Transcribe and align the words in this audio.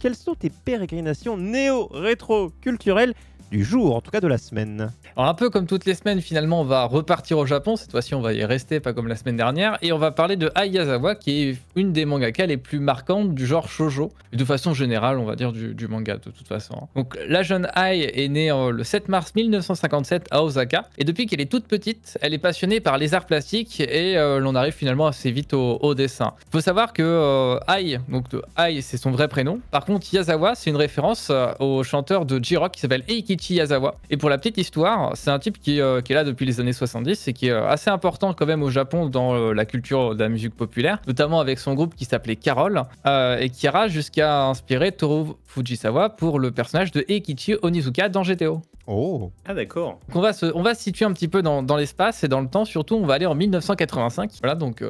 Quelles 0.00 0.14
sont 0.14 0.34
tes 0.34 0.50
pérégrinations 0.50 1.36
néo-rétro-culturelles 1.36 3.14
du 3.54 3.62
jour, 3.62 3.94
en 3.94 4.00
tout 4.00 4.10
cas 4.10 4.20
de 4.20 4.26
la 4.26 4.36
semaine. 4.36 4.90
Alors 5.16 5.30
un 5.30 5.34
peu 5.34 5.48
comme 5.48 5.68
toutes 5.68 5.84
les 5.84 5.94
semaines, 5.94 6.20
finalement, 6.20 6.62
on 6.62 6.64
va 6.64 6.86
repartir 6.86 7.38
au 7.38 7.46
Japon. 7.46 7.76
Cette 7.76 7.92
fois-ci, 7.92 8.16
on 8.16 8.20
va 8.20 8.32
y 8.32 8.44
rester, 8.44 8.80
pas 8.80 8.92
comme 8.92 9.06
la 9.06 9.14
semaine 9.14 9.36
dernière. 9.36 9.78
Et 9.80 9.92
on 9.92 9.98
va 9.98 10.10
parler 10.10 10.34
de 10.34 10.50
Ai 10.60 10.66
Yazawa, 10.66 11.14
qui 11.14 11.42
est 11.42 11.58
une 11.76 11.92
des 11.92 12.04
mangakas 12.04 12.46
les 12.46 12.56
plus 12.56 12.80
marquantes 12.80 13.32
du 13.32 13.46
genre 13.46 13.68
shoujo. 13.68 14.12
de 14.32 14.44
façon 14.44 14.74
générale, 14.74 15.18
on 15.18 15.24
va 15.24 15.36
dire 15.36 15.52
du, 15.52 15.86
manga, 15.86 16.16
de 16.16 16.30
toute 16.30 16.48
façon. 16.48 16.88
Donc 16.96 17.16
la 17.28 17.44
jeune 17.44 17.68
Ai 17.76 18.24
est 18.24 18.28
née 18.28 18.50
euh, 18.50 18.72
le 18.72 18.82
7 18.82 19.08
mars 19.08 19.32
1957 19.36 20.26
à 20.32 20.42
Osaka. 20.42 20.88
Et 20.98 21.04
depuis 21.04 21.26
qu'elle 21.26 21.40
est 21.40 21.50
toute 21.50 21.68
petite, 21.68 22.18
elle 22.22 22.34
est 22.34 22.38
passionnée 22.38 22.80
par 22.80 22.98
les 22.98 23.14
arts 23.14 23.26
plastiques 23.26 23.78
et 23.78 24.18
euh, 24.18 24.40
l'on 24.40 24.56
arrive 24.56 24.74
finalement 24.74 25.06
assez 25.06 25.30
vite 25.30 25.54
au, 25.54 25.94
dessin. 25.94 26.34
Il 26.48 26.50
faut 26.50 26.60
savoir 26.60 26.92
que 26.92 27.02
euh, 27.04 27.72
Ai, 27.72 27.98
donc 28.08 28.24
Ai, 28.58 28.80
c'est 28.80 28.96
son 28.96 29.12
vrai 29.12 29.28
prénom. 29.28 29.60
Par 29.70 29.84
contre, 29.84 30.12
Yazawa, 30.12 30.56
c'est 30.56 30.70
une 30.70 30.76
référence 30.76 31.30
au 31.60 31.84
chanteur 31.84 32.26
de 32.26 32.42
J-Rock 32.42 32.72
qui 32.72 32.80
s'appelle 32.80 33.04
Eikichi 33.06 33.43
Yazawa. 33.50 33.96
Et 34.10 34.16
pour 34.16 34.30
la 34.30 34.38
petite 34.38 34.58
histoire, 34.58 35.12
c'est 35.14 35.30
un 35.30 35.38
type 35.38 35.60
qui, 35.60 35.80
euh, 35.80 36.00
qui, 36.00 36.12
est 36.12 36.14
là 36.14 36.24
depuis 36.24 36.46
les 36.46 36.60
années 36.60 36.72
70 36.72 37.28
et 37.28 37.32
qui 37.32 37.48
est 37.48 37.50
euh, 37.50 37.68
assez 37.68 37.90
important 37.90 38.32
quand 38.32 38.46
même 38.46 38.62
au 38.62 38.70
Japon 38.70 39.06
dans 39.06 39.34
euh, 39.34 39.52
la 39.52 39.66
culture 39.66 40.14
de 40.14 40.20
la 40.20 40.28
musique 40.28 40.54
populaire, 40.54 40.98
notamment 41.06 41.40
avec 41.40 41.58
son 41.58 41.74
groupe 41.74 41.94
qui 41.94 42.04
s'appelait 42.04 42.36
Carol 42.36 42.82
et 43.04 43.50
qui 43.50 43.66
ira 43.66 43.88
jusqu'à 43.88 44.46
inspirer 44.46 44.92
Toru 44.92 45.32
Fujisawa 45.46 46.10
pour 46.10 46.38
le 46.38 46.50
personnage 46.50 46.90
de 46.92 47.04
Eikichi 47.08 47.56
Onizuka 47.62 48.08
dans 48.08 48.22
GTO. 48.22 48.62
Oh 48.86 49.30
Ah 49.46 49.54
d'accord. 49.54 49.98
on 50.14 50.20
va, 50.20 50.34
se, 50.34 50.46
on 50.54 50.62
va 50.62 50.74
se 50.74 50.82
situer 50.82 51.06
un 51.06 51.12
petit 51.12 51.28
peu 51.28 51.40
dans, 51.40 51.62
dans 51.62 51.76
l'espace 51.76 52.22
et 52.22 52.28
dans 52.28 52.42
le 52.42 52.48
temps, 52.48 52.66
surtout 52.66 52.96
on 52.96 53.06
va 53.06 53.14
aller 53.14 53.24
en 53.26 53.34
1985. 53.34 54.30
Voilà 54.42 54.54
donc 54.54 54.84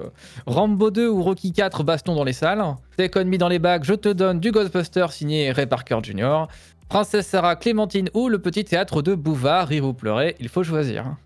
Rambo 0.46 0.90
2 0.90 1.08
ou 1.08 1.22
Rocky 1.22 1.52
4 1.52 1.84
baston 1.84 2.14
dans 2.14 2.24
les 2.24 2.32
salles. 2.32 2.64
Take 2.96 3.24
Me 3.24 3.38
dans 3.38 3.48
les 3.48 3.58
bacs, 3.58 3.84
je 3.84 3.94
te 3.94 4.08
donne 4.08 4.40
du 4.40 4.52
Ghostbuster 4.52 5.06
signé 5.10 5.50
Ray 5.52 5.66
Parker 5.66 5.98
Jr. 6.02 6.46
Princesse 6.88 7.26
Sarah, 7.26 7.56
Clémentine 7.56 8.10
ou 8.14 8.28
le 8.28 8.38
petit 8.38 8.64
théâtre 8.64 9.02
de 9.02 9.14
Bouvard, 9.14 9.68
rire 9.68 9.84
ou 9.84 9.92
pleurer, 9.92 10.36
il 10.40 10.48
faut 10.48 10.62
choisir. 10.62 11.16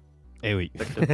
Eh 0.43 0.55
oui. 0.55 0.71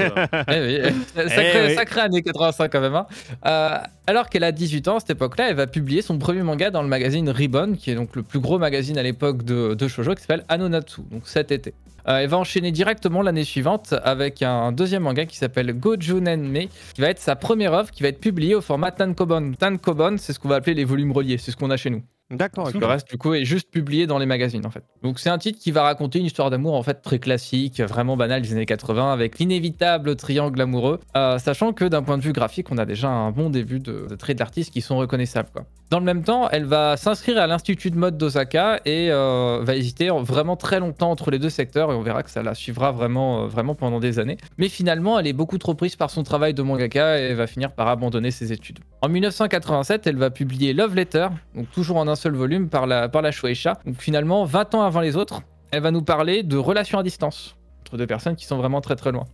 eh 0.48 0.83
oui. 0.84 1.28
Sacré, 1.75 2.00
année 2.00 2.23
85 2.23 2.70
quand 2.70 2.81
même. 2.81 2.95
Hein. 2.95 3.06
Euh, 3.47 3.78
alors 4.06 4.28
qu'elle 4.28 4.45
a 4.45 4.53
18 4.53 4.89
ans 4.89 4.97
à 4.97 5.00
cette 5.00 5.11
époque-là, 5.11 5.48
elle 5.48 5.56
va 5.56 5.67
publier 5.67 6.03
son 6.03 6.19
premier 6.19 6.42
manga 6.42 6.70
dans 6.70 6.83
le 6.83 6.89
magazine 6.89 7.31
Ribbon, 7.31 7.75
qui 7.75 7.91
est 7.91 7.95
donc 7.95 8.15
le 8.17 8.22
plus 8.22 8.41
gros 8.41 8.59
magazine 8.59 8.98
à 8.98 9.03
l'époque 9.03 9.42
de, 9.42 9.75
de 9.75 9.89
shoujo, 9.89 10.15
qui 10.15 10.20
s'appelle 10.20 10.45
Anonatsu, 10.48 11.03
donc 11.11 11.22
cet 11.25 11.53
été. 11.53 11.72
Euh, 12.06 12.19
elle 12.19 12.28
va 12.28 12.37
enchaîner 12.37 12.70
directement 12.70 13.22
l'année 13.22 13.45
suivante 13.45 13.95
avec 14.05 14.42
un 14.42 14.72
deuxième 14.72 15.05
manga 15.05 15.25
qui 15.25 15.39
s'appelle 15.39 15.72
Gojunenme, 15.72 16.69
qui 16.95 17.00
va 17.00 17.09
être 17.09 17.20
sa 17.20 17.34
première 17.34 17.72
œuvre, 17.72 17.91
qui 17.91 18.03
va 18.03 18.11
être 18.11 18.20
publiée 18.20 18.55
au 18.55 18.61
format 18.61 18.91
Tankobon. 18.91 19.55
Tankobon, 19.59 20.17
c'est 20.19 20.34
ce 20.34 20.39
qu'on 20.39 20.48
va 20.48 20.56
appeler 20.56 20.75
les 20.75 20.84
volumes 20.84 21.12
reliés, 21.12 21.39
c'est 21.39 21.50
ce 21.50 21.56
qu'on 21.56 21.70
a 21.70 21.78
chez 21.78 21.89
nous. 21.89 22.03
D'accord. 22.30 22.70
Le 22.72 22.86
reste, 22.86 23.11
du 23.11 23.19
coup, 23.19 23.34
est 23.34 23.44
juste 23.44 23.70
publié 23.70 24.06
dans 24.06 24.19
les 24.19 24.27
magazines, 24.27 24.64
en 24.64 24.70
fait. 24.70 24.83
Donc, 25.03 25.19
c'est 25.19 25.28
un 25.28 25.36
titre 25.36 25.58
qui 25.58 25.70
va 25.70 25.83
raconter 25.83 26.19
une 26.19 26.25
histoire 26.25 26.48
d'amour, 26.48 26.75
en 26.75 26.83
fait, 26.83 27.03
très 27.03 27.19
classique, 27.19 27.81
vraiment 27.81 28.16
banale 28.16 28.41
des 28.41 28.53
années 28.53 28.66
80, 28.66 29.12
avec 29.12 29.39
l'inévitable 29.39 30.16
triangle 30.16 30.61
amoureux, 30.61 31.00
euh, 31.16 31.39
sachant 31.39 31.72
que 31.72 31.84
d'un 31.84 32.03
point 32.03 32.16
de 32.16 32.22
vue 32.22 32.33
graphique, 32.33 32.70
on 32.70 32.78
a 32.78 32.86
déjà 32.86 33.08
un 33.08 33.31
bon 33.31 33.50
début 33.50 33.78
de, 33.78 34.06
traits 34.19 34.39
d'artistes 34.39 34.72
qui 34.72 34.81
sont 34.81 34.97
reconnaissables, 34.97 35.50
quoi. 35.53 35.66
Dans 35.95 36.00
le 36.00 36.06
même 36.06 36.25
temps, 36.25 36.48
elle 36.50 36.64
va 36.64 36.97
s'inscrire 36.97 37.39
à 37.39 37.47
l'Institut 37.47 37.92
de 37.92 37.97
mode 37.97 38.19
d'Osaka 38.19 38.81
et 38.84 39.12
euh, 39.12 39.61
va 39.62 39.77
hésiter 39.77 40.09
vraiment 40.09 40.56
très 40.56 40.81
longtemps 40.81 41.09
entre 41.09 41.31
les 41.31 41.39
deux 41.39 41.50
secteurs, 41.50 41.92
et 41.92 41.95
on 41.95 42.03
verra 42.03 42.25
que 42.25 42.31
ça 42.31 42.42
la 42.42 42.56
suivra 42.56 42.91
vraiment, 42.91 43.45
euh, 43.45 43.47
vraiment 43.47 43.77
pendant 43.77 44.00
des 44.00 44.19
années. 44.19 44.37
Mais 44.59 44.69
finalement, 44.69 45.20
elle 45.20 45.28
est 45.28 45.33
beaucoup 45.33 45.56
trop 45.56 45.75
prise 45.75 45.95
par 45.95 46.11
son 46.11 46.25
travail 46.25 46.53
de 46.53 46.62
mangaka 46.62 47.20
et 47.20 47.33
va 47.34 47.47
finir 47.47 47.70
par 47.70 47.87
abandonner 47.87 48.33
ses 48.33 48.53
études. 48.53 48.81
En 49.03 49.09
1987, 49.09 50.09
elle 50.09 50.17
va 50.17 50.31
publier 50.31 50.72
Love 50.72 50.97
Letter, 50.97 51.28
donc 51.55 51.70
toujours 51.70 51.98
en 51.98 52.09
un 52.09 52.17
seul 52.17 52.34
volume 52.34 52.70
par 52.70 52.89
la, 52.89 53.09
par 53.09 53.33
Shueisha. 53.33 53.75
Donc 53.87 53.95
finalement, 54.00 54.45
20 54.45 54.75
ans 54.75 54.83
avant 54.83 55.00
les 55.00 55.15
autres, 55.15 55.42
elle 55.71 55.82
va 55.82 55.93
nous 55.93 56.03
parler 56.03 56.43
de 56.43 56.56
relations 56.56 56.99
à 56.99 57.05
distance 57.05 57.55
entre 57.82 57.99
deux 57.99 58.09
personnes 58.09 58.34
qui 58.34 58.47
sont 58.47 58.56
vraiment 58.56 58.81
très 58.81 58.97
très 58.97 59.12
loin. 59.12 59.26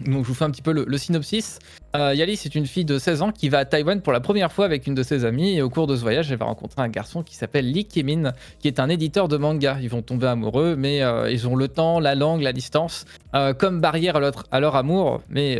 Donc 0.00 0.24
je 0.24 0.28
vous 0.28 0.34
fais 0.34 0.44
un 0.44 0.50
petit 0.50 0.62
peu 0.62 0.72
le, 0.72 0.98
synopsis. 0.98 1.58
Euh, 1.94 2.14
Yali, 2.14 2.36
c'est 2.36 2.54
une 2.54 2.66
fille 2.66 2.84
de 2.84 2.98
16 2.98 3.22
ans 3.22 3.32
qui 3.32 3.48
va 3.48 3.58
à 3.58 3.64
Taïwan 3.64 4.00
pour 4.02 4.12
la 4.12 4.20
première 4.20 4.52
fois 4.52 4.64
avec 4.64 4.86
une 4.86 4.94
de 4.94 5.02
ses 5.02 5.24
amies 5.24 5.56
et 5.56 5.62
au 5.62 5.70
cours 5.70 5.86
de 5.86 5.96
ce 5.96 6.02
voyage, 6.02 6.30
elle 6.30 6.38
va 6.38 6.46
rencontrer 6.46 6.82
un 6.82 6.88
garçon 6.88 7.22
qui 7.22 7.36
s'appelle 7.36 7.70
Lee 7.70 7.84
Kimin, 7.84 8.32
qui 8.58 8.68
est 8.68 8.80
un 8.80 8.88
éditeur 8.88 9.28
de 9.28 9.36
manga. 9.36 9.78
Ils 9.80 9.88
vont 9.88 10.02
tomber 10.02 10.26
amoureux, 10.26 10.76
mais 10.76 11.02
euh, 11.02 11.30
ils 11.30 11.46
ont 11.48 11.56
le 11.56 11.68
temps, 11.68 12.00
la 12.00 12.14
langue, 12.14 12.42
la 12.42 12.52
distance 12.52 13.06
euh, 13.34 13.54
comme 13.54 13.80
barrière 13.80 14.16
à, 14.50 14.60
leur 14.60 14.76
amour. 14.76 15.22
Mais 15.30 15.58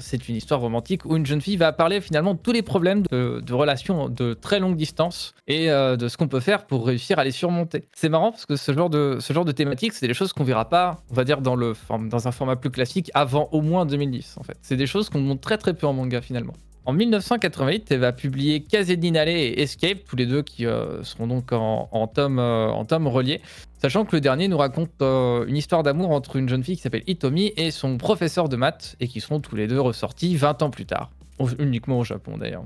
c'est 0.00 0.28
une 0.28 0.36
histoire 0.36 0.60
romantique 0.60 1.04
où 1.04 1.16
une 1.16 1.26
jeune 1.26 1.40
fille 1.40 1.56
va 1.56 1.72
parler 1.72 2.00
finalement 2.00 2.34
de 2.34 2.38
tous 2.38 2.52
les 2.52 2.62
problèmes 2.62 3.02
de, 3.10 3.40
de 3.44 3.54
relations 3.54 4.08
de 4.08 4.34
très 4.34 4.60
longue 4.60 4.76
distance 4.76 5.34
et 5.46 5.68
de 5.68 6.08
ce 6.08 6.16
qu'on 6.16 6.28
peut 6.28 6.40
faire 6.40 6.66
pour 6.66 6.86
réussir 6.86 7.18
à 7.18 7.24
les 7.24 7.30
surmonter. 7.30 7.84
C'est 7.94 8.08
marrant 8.08 8.32
parce 8.32 8.46
que 8.46 8.56
ce 8.56 8.72
genre 8.72 8.90
de, 8.90 9.18
ce 9.20 9.32
genre 9.32 9.44
de 9.44 9.52
thématique, 9.52 9.92
c'est 9.92 10.06
des 10.06 10.14
choses 10.14 10.32
qu'on 10.32 10.44
verra 10.44 10.68
pas, 10.68 11.02
on 11.10 11.14
va 11.14 11.24
dire, 11.24 11.40
dans, 11.40 11.54
le, 11.56 11.74
dans 12.10 12.28
un 12.28 12.32
format 12.32 12.56
plus 12.56 12.70
classique 12.70 13.10
avant 13.14 13.48
au 13.52 13.60
moins 13.60 13.82
en 13.82 13.86
2010 13.86 14.36
en 14.38 14.42
fait. 14.42 14.56
C'est 14.62 14.76
des 14.76 14.86
choses 14.86 15.08
qu'on 15.10 15.20
montre 15.20 15.40
très 15.40 15.58
très 15.58 15.65
peu 15.74 15.86
en 15.86 15.92
manga 15.92 16.20
finalement. 16.20 16.54
En 16.86 16.92
1988, 16.92 17.90
elle 17.90 17.98
va 17.98 18.12
publier 18.12 18.62
Kazeninale 18.62 19.28
et 19.28 19.60
Escape, 19.60 20.04
tous 20.08 20.14
les 20.14 20.24
deux 20.24 20.42
qui 20.42 20.66
euh, 20.66 21.02
seront 21.02 21.26
donc 21.26 21.52
en, 21.52 21.88
en 21.90 22.06
tome, 22.06 22.38
euh, 22.38 22.68
en 22.68 22.84
tome 22.84 23.08
relié. 23.08 23.42
Sachant 23.82 24.04
que 24.04 24.14
le 24.14 24.20
dernier 24.20 24.46
nous 24.46 24.56
raconte 24.56 24.90
euh, 25.02 25.44
une 25.48 25.56
histoire 25.56 25.82
d'amour 25.82 26.12
entre 26.12 26.36
une 26.36 26.48
jeune 26.48 26.62
fille 26.62 26.76
qui 26.76 26.82
s'appelle 26.82 27.02
Itomi 27.08 27.52
et 27.56 27.72
son 27.72 27.98
professeur 27.98 28.48
de 28.48 28.54
maths, 28.54 28.94
et 29.00 29.08
qui 29.08 29.20
seront 29.20 29.40
tous 29.40 29.56
les 29.56 29.66
deux 29.66 29.80
ressortis 29.80 30.36
20 30.36 30.62
ans 30.62 30.70
plus 30.70 30.86
tard. 30.86 31.10
Uniquement 31.58 31.98
au 31.98 32.04
Japon 32.04 32.38
d'ailleurs. 32.38 32.64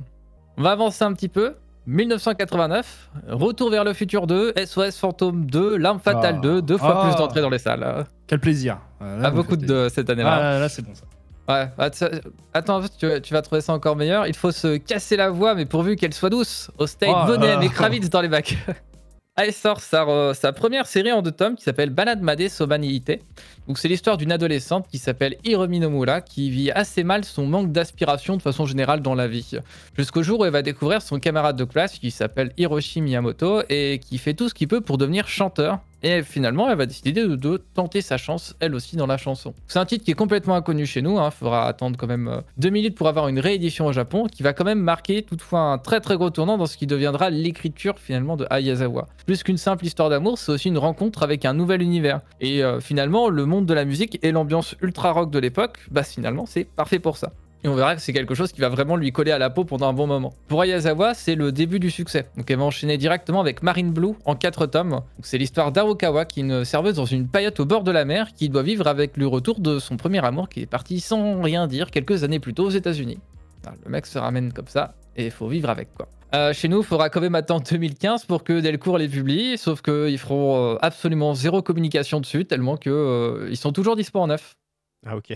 On 0.58 0.62
va 0.62 0.72
avancer 0.72 1.02
un 1.02 1.14
petit 1.14 1.28
peu. 1.28 1.54
1989, 1.86 3.10
Retour 3.28 3.70
vers 3.70 3.84
le 3.84 3.94
futur 3.94 4.26
2, 4.26 4.52
SOS 4.66 4.98
Fantôme 4.98 5.46
2, 5.46 5.78
L'Arme 5.78 5.98
Fatale 5.98 6.42
2, 6.42 6.58
ah. 6.58 6.60
deux 6.60 6.76
fois 6.76 7.00
plus 7.04 7.12
ah. 7.14 7.18
d'entrées 7.18 7.40
dans 7.40 7.48
les 7.48 7.58
salles. 7.58 8.04
Quel 8.26 8.38
plaisir. 8.38 8.78
Ah, 9.00 9.30
beaucoup 9.30 9.56
de 9.56 9.88
cette 9.88 10.10
année-là. 10.10 10.56
Ah, 10.56 10.58
là, 10.58 10.68
c'est 10.68 10.82
bon 10.82 10.94
ça. 10.94 11.04
Ouais, 11.48 11.68
attends, 12.52 12.82
tu, 12.98 13.32
vas 13.32 13.42
trouver 13.42 13.60
ça 13.60 13.72
encore 13.72 13.96
meilleur. 13.96 14.26
Il 14.26 14.36
faut 14.36 14.52
se 14.52 14.76
casser 14.76 15.16
la 15.16 15.30
voix, 15.30 15.54
mais 15.54 15.66
pourvu 15.66 15.96
qu'elle 15.96 16.14
soit 16.14 16.30
douce. 16.30 16.70
Au 16.78 16.86
steak, 16.86 17.10
oh 17.10 17.62
et 17.62 17.68
Kravitz 17.68 18.08
dans 18.08 18.20
les 18.20 18.28
bacs. 18.28 18.56
Elle 19.36 19.54
sort 19.54 19.80
sa, 19.80 20.34
sa, 20.34 20.52
première 20.52 20.86
série 20.86 21.12
en 21.12 21.22
deux 21.22 21.30
tomes 21.30 21.56
qui 21.56 21.62
s'appelle 21.62 21.88
Balade 21.88 22.20
Made 22.20 22.48
Sobanite. 22.48 23.22
Donc 23.66 23.78
c'est 23.78 23.88
l'histoire 23.88 24.18
d'une 24.18 24.32
adolescente 24.32 24.86
qui 24.88 24.98
s'appelle 24.98 25.36
Hiromi 25.44 25.80
Nomura 25.80 26.20
qui 26.20 26.50
vit 26.50 26.70
assez 26.70 27.04
mal 27.04 27.24
son 27.24 27.46
manque 27.46 27.72
d'aspiration 27.72 28.36
de 28.36 28.42
façon 28.42 28.66
générale 28.66 29.00
dans 29.00 29.14
la 29.14 29.28
vie. 29.28 29.52
Jusqu'au 29.96 30.22
jour 30.22 30.40
où 30.40 30.44
elle 30.44 30.52
va 30.52 30.60
découvrir 30.60 31.00
son 31.00 31.18
camarade 31.20 31.56
de 31.56 31.64
classe 31.64 31.98
qui 31.98 32.10
s'appelle 32.10 32.52
Hiroshi 32.58 33.00
Miyamoto 33.00 33.62
et 33.70 33.98
qui 33.98 34.18
fait 34.18 34.34
tout 34.34 34.50
ce 34.50 34.54
qu'il 34.54 34.68
peut 34.68 34.82
pour 34.82 34.98
devenir 34.98 35.26
chanteur 35.26 35.78
et 36.02 36.22
finalement, 36.22 36.68
elle 36.70 36.78
va 36.78 36.86
décider 36.86 37.12
de, 37.12 37.56
tenter 37.74 38.00
sa 38.00 38.16
chance, 38.16 38.56
elle 38.60 38.74
aussi, 38.74 38.96
dans 38.96 39.06
la 39.06 39.16
chanson. 39.16 39.54
C'est 39.68 39.78
un 39.78 39.84
titre 39.84 40.04
qui 40.04 40.10
est 40.10 40.14
complètement 40.14 40.54
inconnu 40.54 40.86
chez 40.86 41.02
nous. 41.02 41.12
Il 41.12 41.18
hein. 41.18 41.30
faudra 41.30 41.66
attendre 41.66 41.96
quand 41.98 42.06
même 42.06 42.28
euh, 42.28 42.40
deux 42.56 42.70
minutes 42.70 42.96
pour 42.96 43.08
avoir 43.08 43.28
une 43.28 43.38
réédition 43.38 43.86
au 43.86 43.92
Japon, 43.92 44.26
qui 44.26 44.42
va 44.42 44.52
quand 44.52 44.64
même 44.64 44.80
marquer 44.80 45.22
toutefois 45.22 45.60
un 45.60 45.78
très 45.78 46.00
très 46.00 46.16
gros 46.16 46.30
tournant 46.30 46.58
dans 46.58 46.66
ce 46.66 46.76
qui 46.76 46.86
deviendra 46.86 47.30
l'écriture 47.30 47.98
finalement 47.98 48.36
de 48.36 48.46
Ayazawa. 48.50 49.08
Plus 49.26 49.42
qu'une 49.42 49.58
simple 49.58 49.84
histoire 49.84 50.10
d'amour, 50.10 50.38
c'est 50.38 50.52
aussi 50.52 50.68
une 50.68 50.78
rencontre 50.78 51.22
avec 51.22 51.44
un 51.44 51.54
nouvel 51.54 51.82
univers. 51.82 52.20
Et 52.40 52.62
euh, 52.62 52.80
finalement, 52.80 53.28
le 53.28 53.44
monde 53.44 53.66
de 53.66 53.74
la 53.74 53.84
musique 53.84 54.18
et 54.22 54.32
l'ambiance 54.32 54.74
ultra 54.80 55.12
rock 55.12 55.30
de 55.30 55.38
l'époque, 55.38 55.78
bah 55.90 56.02
finalement, 56.02 56.46
c'est 56.46 56.64
parfait 56.64 56.98
pour 56.98 57.16
ça. 57.16 57.32
Et 57.62 57.68
on 57.68 57.74
verra 57.74 57.94
que 57.94 58.00
c'est 58.00 58.14
quelque 58.14 58.34
chose 58.34 58.52
qui 58.52 58.60
va 58.60 58.70
vraiment 58.70 58.96
lui 58.96 59.12
coller 59.12 59.32
à 59.32 59.38
la 59.38 59.50
peau 59.50 59.64
pendant 59.64 59.88
un 59.88 59.92
bon 59.92 60.06
moment. 60.06 60.32
Pour 60.48 60.62
Ayazawa, 60.62 61.12
c'est 61.12 61.34
le 61.34 61.52
début 61.52 61.78
du 61.78 61.90
succès. 61.90 62.26
Donc 62.36 62.50
elle 62.50 62.58
va 62.58 62.64
enchaîner 62.64 62.96
directement 62.96 63.40
avec 63.40 63.62
Marine 63.62 63.92
Blue 63.92 64.14
en 64.24 64.34
4 64.34 64.66
tomes. 64.66 65.02
C'est 65.22 65.36
l'histoire 65.36 65.70
d'Arukawa 65.70 66.24
qui 66.24 66.40
est 66.40 66.42
une 66.42 66.64
serveuse 66.64 66.94
dans 66.94 67.04
une 67.04 67.28
paillote 67.28 67.60
au 67.60 67.66
bord 67.66 67.84
de 67.84 67.90
la 67.90 68.06
mer 68.06 68.32
qui 68.34 68.48
doit 68.48 68.62
vivre 68.62 68.86
avec 68.86 69.16
le 69.18 69.26
retour 69.26 69.60
de 69.60 69.78
son 69.78 69.98
premier 69.98 70.24
amour 70.24 70.48
qui 70.48 70.60
est 70.60 70.66
parti 70.66 71.00
sans 71.00 71.42
rien 71.42 71.66
dire 71.66 71.90
quelques 71.90 72.24
années 72.24 72.40
plus 72.40 72.54
tôt 72.54 72.64
aux 72.64 72.70
États-Unis. 72.70 73.18
Le 73.84 73.90
mec 73.90 74.06
se 74.06 74.18
ramène 74.18 74.52
comme 74.52 74.68
ça 74.68 74.94
et 75.16 75.26
il 75.26 75.30
faut 75.30 75.48
vivre 75.48 75.68
avec 75.68 75.92
quoi. 75.94 76.08
Euh, 76.32 76.52
chez 76.52 76.68
nous, 76.68 76.78
il 76.78 76.84
faudra 76.84 77.10
quand 77.10 77.20
même 77.20 77.34
attendre 77.34 77.64
2015 77.68 78.24
pour 78.24 78.44
que 78.44 78.60
Delcourt 78.60 78.98
les 78.98 79.08
publie, 79.08 79.58
sauf 79.58 79.82
qu'ils 79.82 80.18
feront 80.18 80.74
euh, 80.74 80.78
absolument 80.80 81.34
zéro 81.34 81.60
communication 81.60 82.20
dessus, 82.20 82.44
tellement 82.44 82.76
qu'ils 82.76 82.92
euh, 82.92 83.54
sont 83.56 83.72
toujours 83.72 83.96
dispo 83.96 84.20
en 84.20 84.28
neuf. 84.28 84.54
Ah 85.06 85.16
ok. 85.16 85.32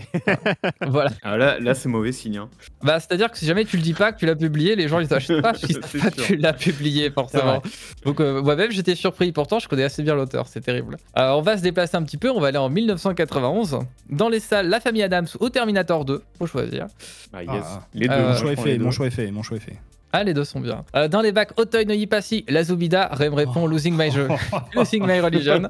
voilà. 0.87 1.09
Ah, 1.23 1.37
là, 1.37 1.59
là 1.59 1.73
c'est 1.73 1.89
mauvais 1.89 2.11
signe. 2.11 2.37
Hein. 2.37 2.49
Bah 2.83 2.99
c'est-à-dire 2.99 3.31
que 3.31 3.37
si 3.37 3.47
jamais 3.47 3.65
tu 3.65 3.77
le 3.77 3.81
dis 3.81 3.93
pas 3.93 4.11
que 4.11 4.19
tu 4.19 4.27
l'as 4.27 4.35
publié, 4.35 4.75
les 4.75 4.87
gens 4.87 4.99
ils 4.99 5.07
t'achètent 5.07 5.41
pas 5.41 5.53
parce 5.59 5.65
savent 5.65 6.01
pas 6.01 6.11
que 6.11 6.21
tu 6.21 6.35
l'as 6.35 6.53
publié 6.53 7.09
forcément. 7.09 7.63
Donc 8.03 8.19
euh, 8.19 8.43
moi-même 8.43 8.71
j'étais 8.71 8.93
surpris. 8.93 9.31
Pourtant 9.31 9.57
je 9.57 9.67
connais 9.67 9.83
assez 9.83 10.03
bien 10.03 10.13
l'auteur, 10.13 10.47
c'est 10.47 10.61
terrible. 10.61 10.97
Alors 11.15 11.39
on 11.39 11.41
va 11.41 11.57
se 11.57 11.63
déplacer 11.63 11.97
un 11.97 12.03
petit 12.03 12.17
peu. 12.17 12.29
On 12.29 12.39
va 12.39 12.49
aller 12.49 12.59
en 12.59 12.69
1991 12.69 13.79
dans 14.11 14.29
les 14.29 14.39
salles 14.39 14.69
La 14.69 14.79
Famille 14.79 15.03
Adams 15.03 15.27
ou 15.39 15.49
Terminator 15.49 16.05
2. 16.05 16.21
Faut 16.37 16.45
choisir. 16.45 16.85
Ah, 17.33 17.43
yes. 17.43 17.63
Ah. 17.65 17.87
Les 17.95 18.07
deux. 18.07 18.13
Euh, 18.13 18.29
mon 18.29 18.35
choix 18.35 18.51
est 18.51 18.61
fait. 18.61 18.77
Mon 18.77 18.91
choix 18.91 19.07
est 19.07 19.11
fait. 19.11 19.31
Mon 19.31 19.41
choix 19.41 19.57
est 19.57 19.61
fait. 19.61 19.77
Ah, 20.17 20.23
les 20.23 20.33
deux 20.33 20.45
sont 20.45 20.61
bien. 20.61 20.85
Euh, 20.95 21.09
dans 21.09 21.19
les 21.19 21.33
bacs 21.33 21.51
Auteuil 21.59 21.85
Neuilly 21.85 22.07
Passy, 22.07 22.45
la 22.47 22.63
Zubida, 22.63 23.09
Rem 23.11 23.33
répond 23.33 23.67
Losing 23.67 23.97
My 23.97 24.09
Jeu. 24.11 24.29
Losing 24.73 25.05
My 25.05 25.19
Religion. 25.19 25.61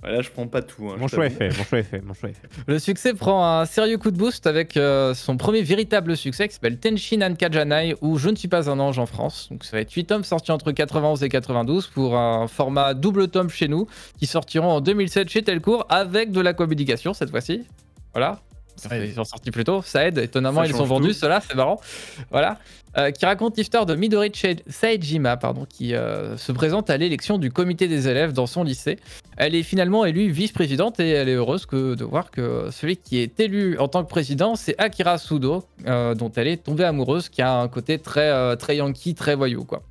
Voilà, 0.00 0.22
je 0.22 0.28
prends 0.30 0.48
pas 0.48 0.60
tout. 0.60 0.90
hein, 0.90 0.96
Mon 0.98 1.06
choix 1.06 1.26
est 1.26 1.30
fait, 1.30 1.56
mon 1.56 1.62
choix 1.62 1.78
est 1.78 1.84
fait, 1.84 2.00
mon 2.00 2.12
choix 2.12 2.30
est 2.30 2.32
fait. 2.32 2.48
Le 2.66 2.80
succès 2.80 3.14
prend 3.14 3.46
un 3.60 3.64
sérieux 3.64 3.98
coup 3.98 4.10
de 4.10 4.16
boost 4.18 4.48
avec 4.48 4.76
euh, 4.76 5.14
son 5.14 5.36
premier 5.36 5.62
véritable 5.62 6.16
succès 6.16 6.48
qui 6.48 6.54
s'appelle 6.54 6.78
Tenshin 6.78 7.20
Ankajanai 7.22 7.94
ou 8.00 8.18
Je 8.18 8.28
ne 8.30 8.34
suis 8.34 8.48
pas 8.48 8.68
un 8.68 8.80
ange 8.80 8.98
en 8.98 9.06
France. 9.06 9.46
Donc 9.52 9.62
ça 9.62 9.76
va 9.76 9.80
être 9.82 9.92
8 9.92 10.06
tomes 10.06 10.24
sortis 10.24 10.50
entre 10.50 10.72
91 10.72 11.22
et 11.22 11.28
92 11.28 11.86
pour 11.86 12.16
un 12.18 12.48
format 12.48 12.94
double 12.94 13.28
tome 13.28 13.50
chez 13.50 13.68
nous 13.68 13.86
qui 14.18 14.26
sortiront 14.26 14.70
en 14.72 14.80
2007 14.80 15.28
chez 15.28 15.42
Telcourt 15.42 15.86
avec 15.88 16.32
de 16.32 16.40
la 16.40 16.54
communication 16.54 17.14
cette 17.14 17.30
fois-ci. 17.30 17.62
Voilà. 18.14 18.40
Ils 18.90 19.14
sont 19.14 19.24
sortis 19.24 19.50
plus 19.50 19.64
tôt, 19.64 19.82
ça 19.82 20.06
aide. 20.06 20.18
Étonnamment, 20.18 20.62
Ça 20.62 20.66
ils 20.66 20.74
sont 20.74 20.84
vendus, 20.84 21.14
ceux-là, 21.14 21.40
c'est 21.46 21.54
marrant. 21.54 21.80
Voilà. 22.30 22.58
Euh, 22.98 23.10
qui 23.10 23.24
raconte 23.24 23.56
l'histoire 23.56 23.86
de 23.86 23.94
Midori 23.94 24.30
Saejima, 24.68 25.38
pardon, 25.38 25.64
qui 25.66 25.94
euh, 25.94 26.36
se 26.36 26.52
présente 26.52 26.90
à 26.90 26.98
l'élection 26.98 27.38
du 27.38 27.50
comité 27.50 27.88
des 27.88 28.06
élèves 28.06 28.34
dans 28.34 28.46
son 28.46 28.64
lycée. 28.64 28.98
Elle 29.38 29.54
est 29.54 29.62
finalement 29.62 30.04
élue 30.04 30.30
vice-présidente 30.30 31.00
et 31.00 31.08
elle 31.08 31.30
est 31.30 31.34
heureuse 31.34 31.64
que, 31.64 31.94
de 31.94 32.04
voir 32.04 32.30
que 32.30 32.68
celui 32.70 32.98
qui 32.98 33.18
est 33.18 33.40
élu 33.40 33.78
en 33.78 33.88
tant 33.88 34.04
que 34.04 34.10
président, 34.10 34.56
c'est 34.56 34.78
Akira 34.78 35.16
Sudo, 35.16 35.64
euh, 35.86 36.14
dont 36.14 36.30
elle 36.36 36.48
est 36.48 36.62
tombée 36.62 36.84
amoureuse, 36.84 37.30
qui 37.30 37.40
a 37.40 37.60
un 37.60 37.68
côté 37.68 37.98
très, 37.98 38.56
très 38.58 38.76
yankee, 38.76 39.14
très 39.14 39.36
voyou, 39.36 39.64
quoi. 39.64 39.82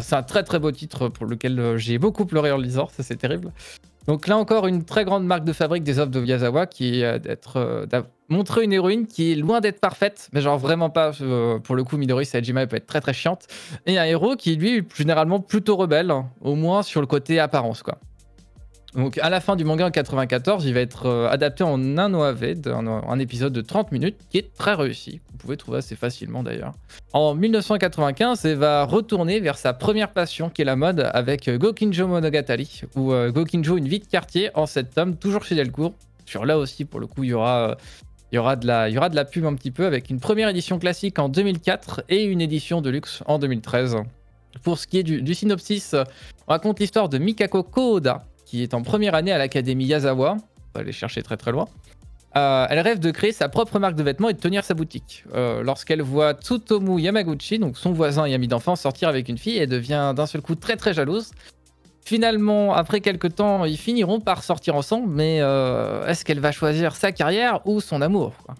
C'est 0.00 0.14
un 0.14 0.22
très 0.22 0.44
très 0.44 0.58
beau 0.58 0.72
titre 0.72 1.08
pour 1.08 1.26
lequel 1.26 1.76
j'ai 1.76 1.98
beaucoup 1.98 2.24
pleuré 2.24 2.50
en 2.50 2.56
lisant, 2.56 2.88
ça 2.96 3.02
c'est 3.02 3.16
terrible. 3.16 3.52
Donc 4.06 4.28
là 4.28 4.36
encore, 4.36 4.66
une 4.66 4.84
très 4.84 5.04
grande 5.04 5.24
marque 5.24 5.44
de 5.44 5.52
fabrique 5.52 5.82
des 5.82 5.98
œuvres 5.98 6.10
de 6.10 6.20
Miyazawa 6.20 6.66
qui 6.66 7.00
est 7.00 7.04
euh, 7.04 7.18
d'être, 7.18 7.56
euh, 7.56 8.02
montrer 8.28 8.64
une 8.64 8.72
héroïne 8.72 9.06
qui 9.06 9.32
est 9.32 9.34
loin 9.34 9.60
d'être 9.60 9.80
parfaite, 9.80 10.28
mais 10.32 10.40
genre 10.40 10.58
vraiment 10.58 10.90
pas. 10.90 11.12
euh, 11.20 11.58
pour 11.58 11.74
le 11.74 11.84
coup, 11.84 11.96
Midori 11.96 12.26
Saejima 12.26 12.62
elle 12.62 12.68
peut 12.68 12.76
être 12.76 12.86
très 12.86 13.00
très 13.00 13.14
chiante. 13.14 13.46
Et 13.86 13.98
un 13.98 14.04
héros 14.04 14.36
qui 14.36 14.56
lui 14.56 14.78
est 14.78 14.96
généralement 14.96 15.40
plutôt 15.40 15.76
rebelle, 15.76 16.10
hein, 16.10 16.26
au 16.42 16.54
moins 16.54 16.82
sur 16.82 17.00
le 17.00 17.06
côté 17.06 17.40
apparence 17.40 17.82
quoi. 17.82 17.98
Donc 18.94 19.18
à 19.18 19.28
la 19.28 19.40
fin 19.40 19.56
du 19.56 19.64
manga 19.64 19.86
en 19.86 19.90
94, 19.90 20.64
il 20.66 20.74
va 20.74 20.80
être 20.80 21.06
euh, 21.06 21.28
adapté 21.28 21.64
en 21.64 21.98
un 21.98 22.14
OAV, 22.14 22.54
un, 22.66 23.18
épisode 23.18 23.52
de 23.52 23.60
30 23.60 23.90
minutes 23.90 24.16
qui 24.30 24.38
est 24.38 24.54
très 24.54 24.74
réussi. 24.74 25.20
Vous 25.32 25.38
pouvez 25.38 25.56
trouver 25.56 25.78
assez 25.78 25.96
facilement 25.96 26.44
d'ailleurs. 26.44 26.74
En 27.12 27.34
1995, 27.34 28.44
elle 28.44 28.56
va 28.56 28.84
retourner 28.84 29.40
vers 29.40 29.58
sa 29.58 29.72
première 29.72 30.12
passion 30.12 30.48
qui 30.48 30.62
est 30.62 30.64
la 30.64 30.76
mode 30.76 31.10
avec 31.12 31.48
euh, 31.48 31.58
Gokinjo 31.58 32.06
Monogatari 32.06 32.82
ou 32.94 33.12
euh, 33.12 33.32
Gokinjo 33.32 33.76
une 33.76 33.88
vie 33.88 33.98
de 33.98 34.06
quartier 34.06 34.50
en 34.54 34.66
7 34.66 34.94
tomes, 34.94 35.16
toujours 35.16 35.44
chez 35.44 35.56
Delcourt. 35.56 35.94
Sur 36.24 36.46
là 36.46 36.56
aussi, 36.56 36.84
pour 36.84 37.00
le 37.00 37.08
coup, 37.08 37.24
il 37.24 37.30
y 37.30 37.34
aura, 37.34 37.76
il 38.30 38.36
y 38.36 38.38
aura, 38.38 38.54
de, 38.54 38.66
la, 38.66 38.88
il 38.88 38.94
y 38.94 38.98
aura 38.98 39.08
de 39.08 39.16
la 39.16 39.24
pub 39.24 39.44
un 39.44 39.54
petit 39.54 39.72
peu 39.72 39.86
avec 39.86 40.08
une 40.08 40.20
première 40.20 40.48
édition 40.48 40.78
classique 40.78 41.18
en 41.18 41.28
2004 41.28 42.04
et 42.08 42.24
une 42.24 42.40
édition 42.40 42.80
de 42.80 42.90
luxe 42.90 43.22
en 43.26 43.40
2013. 43.40 43.96
Pour 44.62 44.78
ce 44.78 44.86
qui 44.86 44.98
est 44.98 45.02
du, 45.02 45.20
du 45.20 45.34
synopsis, 45.34 45.94
on 46.46 46.52
raconte 46.52 46.78
l'histoire 46.78 47.08
de 47.08 47.18
Mikako 47.18 47.64
Koda, 47.64 48.24
qui 48.44 48.62
est 48.62 48.74
en 48.74 48.82
première 48.82 49.14
année 49.14 49.32
à 49.32 49.38
l'Académie 49.38 49.86
Yazawa. 49.86 50.36
On 50.38 50.78
va 50.78 50.80
aller 50.80 50.92
chercher 50.92 51.22
très 51.22 51.36
très 51.36 51.52
loin. 51.52 51.68
Euh, 52.36 52.66
elle 52.68 52.80
rêve 52.80 52.98
de 52.98 53.10
créer 53.12 53.30
sa 53.30 53.48
propre 53.48 53.78
marque 53.78 53.94
de 53.94 54.02
vêtements 54.02 54.28
et 54.28 54.32
de 54.32 54.40
tenir 54.40 54.64
sa 54.64 54.74
boutique. 54.74 55.24
Euh, 55.34 55.62
Lorsqu'elle 55.62 56.02
voit 56.02 56.32
Tsutomu 56.34 57.00
Yamaguchi, 57.00 57.60
donc 57.60 57.78
son 57.78 57.92
voisin 57.92 58.24
et 58.24 58.34
ami 58.34 58.48
d'enfance, 58.48 58.80
sortir 58.80 59.08
avec 59.08 59.28
une 59.28 59.38
fille, 59.38 59.56
elle 59.58 59.68
devient 59.68 60.12
d'un 60.16 60.26
seul 60.26 60.40
coup 60.42 60.56
très 60.56 60.76
très 60.76 60.92
jalouse. 60.92 61.30
Finalement, 62.04 62.74
après 62.74 63.00
quelques 63.00 63.36
temps, 63.36 63.64
ils 63.64 63.78
finiront 63.78 64.20
par 64.20 64.42
sortir 64.42 64.74
ensemble, 64.74 65.08
mais 65.08 65.38
euh, 65.40 66.06
est-ce 66.06 66.24
qu'elle 66.24 66.40
va 66.40 66.50
choisir 66.52 66.96
sa 66.96 67.12
carrière 67.12 67.60
ou 67.66 67.80
son 67.80 68.02
amour 68.02 68.32
quoi? 68.44 68.54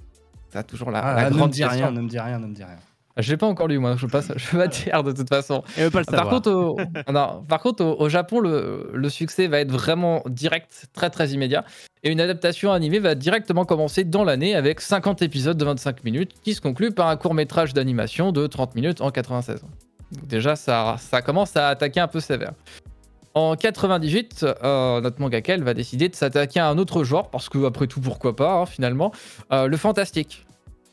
Ça 0.50 0.62
toujours 0.62 0.90
la, 0.92 1.00
Ah, 1.00 1.14
la 1.16 1.25
ne 1.25 1.30
me 1.34 1.38
grande 1.38 1.50
dis 1.50 1.60
question. 1.60 1.76
rien, 1.78 1.90
ne 1.90 2.00
me 2.00 2.08
dis 2.08 2.19
rien, 2.20 2.38
ne 2.38 2.46
me 2.46 2.54
dis 2.54 2.62
rien. 2.64 2.76
Je 3.16 3.31
l'ai 3.31 3.37
pas 3.37 3.46
encore 3.46 3.69
lu 3.69 3.78
moi, 3.78 3.94
je 3.96 4.06
passe, 4.06 4.32
je 4.37 4.66
dire 4.66 5.02
de 5.05 5.12
toute 5.12 5.28
façon. 5.28 5.62
Et 5.76 5.84
veut 5.84 5.90
pas 5.90 6.00
le 6.00 6.06
Par 6.06 6.28
contre, 6.28 6.50
au, 6.50 6.76
non, 7.12 7.44
par 7.49 7.61
contre, 7.61 7.84
au, 7.84 8.00
au 8.00 8.08
Japon, 8.08 8.40
le, 8.40 8.90
le 8.93 9.08
succès 9.08 9.46
va 9.46 9.61
être 9.61 9.70
vraiment 9.70 10.22
direct, 10.26 10.88
très 10.93 11.11
très 11.11 11.28
immédiat. 11.28 11.64
Et 12.02 12.11
une 12.11 12.20
adaptation 12.20 12.72
animée 12.72 12.99
va 12.99 13.14
directement 13.14 13.64
commencer 13.64 14.02
dans 14.05 14.25
l'année 14.25 14.56
avec 14.56 14.81
50 14.81 15.22
épisodes 15.22 15.56
de 15.56 15.64
25 15.64 16.02
minutes 16.05 16.32
qui 16.43 16.55
se 16.55 16.61
conclut 16.61 16.90
par 16.90 17.08
un 17.08 17.16
court 17.16 17.34
métrage 17.34 17.72
d'animation 17.72 18.32
de 18.32 18.46
30 18.46 18.75
minutes 18.75 19.00
en 19.00 19.11
96. 19.11 19.62
Donc 20.12 20.26
déjà, 20.26 20.56
ça, 20.56 20.96
ça 20.99 21.22
commence 21.22 21.56
à 21.56 21.69
attaquer 21.69 22.00
un 22.00 22.08
peu 22.08 22.20
sévère. 22.20 22.52
En 23.34 23.56
98, 23.56 24.44
euh, 24.44 25.00
notre 25.00 25.20
mangaka 25.20 25.55
elle 25.55 25.64
va 25.64 25.75
décider 25.75 26.08
de 26.08 26.14
s'attaquer 26.14 26.61
à 26.61 26.69
un 26.69 26.78
autre 26.78 27.05
genre, 27.05 27.31
parce 27.31 27.49
que 27.49 27.64
après 27.64 27.87
tout, 27.87 28.00
pourquoi 28.00 28.34
pas, 28.37 28.61
hein, 28.61 28.66
finalement, 28.66 29.12
euh, 29.52 29.66
le 29.66 29.76
fantastique. 29.76 30.46